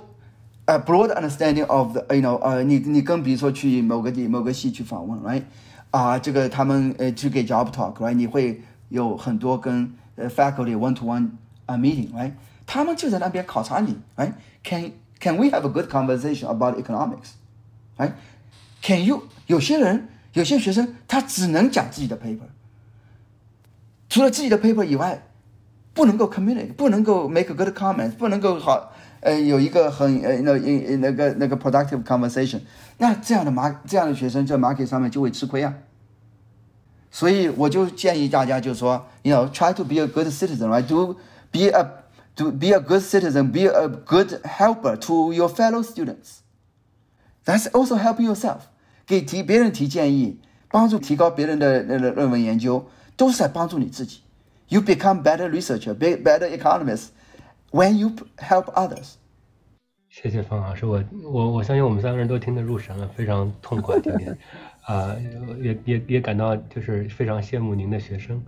[0.65, 5.43] a broad understanding of the you know 呃，你你跟比如说去某个地某个系去访问，right？
[5.91, 8.13] 啊，这个他们呃去给 job talk，right？
[8.13, 11.29] 你会有很多跟呃 faculty one to one
[11.65, 12.31] 啊 meeting，right？
[12.65, 22.39] 他们就在那边考察你，right？Can can we have a good conversation about economics？right？Can you 有些人有些学生他只能讲自己的 paper，
[24.09, 25.23] 除了自己的 paper 以外，
[25.93, 32.59] 不能够 communicate，不能够 make a good comment，不能够好呃有一个很呃那那那个那个 productive conversation，
[32.97, 35.73] 那这样的马这样的学生在 market 上面就会吃亏啊。
[37.09, 41.15] 所以我就建议大家就说，you know try to be a good citizen，right？Do
[41.49, 41.87] be a
[42.35, 46.39] to be a good citizen, be a good helper to your fellow students.
[47.45, 48.63] That's also helping yourself.
[49.07, 54.19] 给提别人提建议，帮助提高别人的那个论文研究，都是在帮助你自己。
[54.72, 57.08] You become better researcher, be better economist
[57.72, 59.14] when you help others.
[60.08, 64.38] 谢谢方老师，我我我相信我们三个人都听得入神了，非常痛快今天，
[64.86, 65.16] 啊、
[65.60, 68.40] 也也也感到就是非常羡慕您的学生，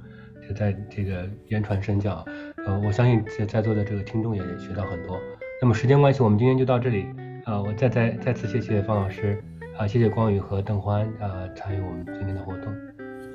[0.48, 2.24] 就在这个言传身教，
[2.66, 5.18] 呃，我相信在在座的这个听众也学到很多。
[5.60, 7.04] 那么时间关系，我们今天就到这里，
[7.46, 9.42] 啊、我再再再次谢谢方老师，
[9.76, 12.72] 啊、谢谢光宇和邓欢啊、参与我们今天的活动。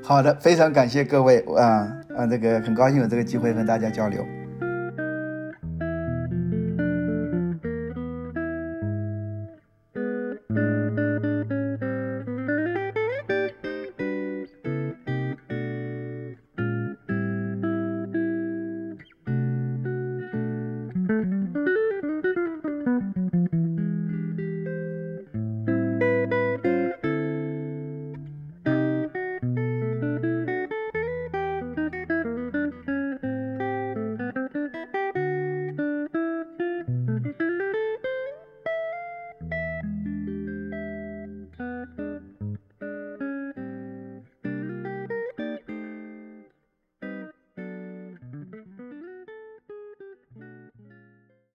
[0.04, 4.26] 好的，非常感谢各位啊啊，这个很高兴有这个机会和大家交流。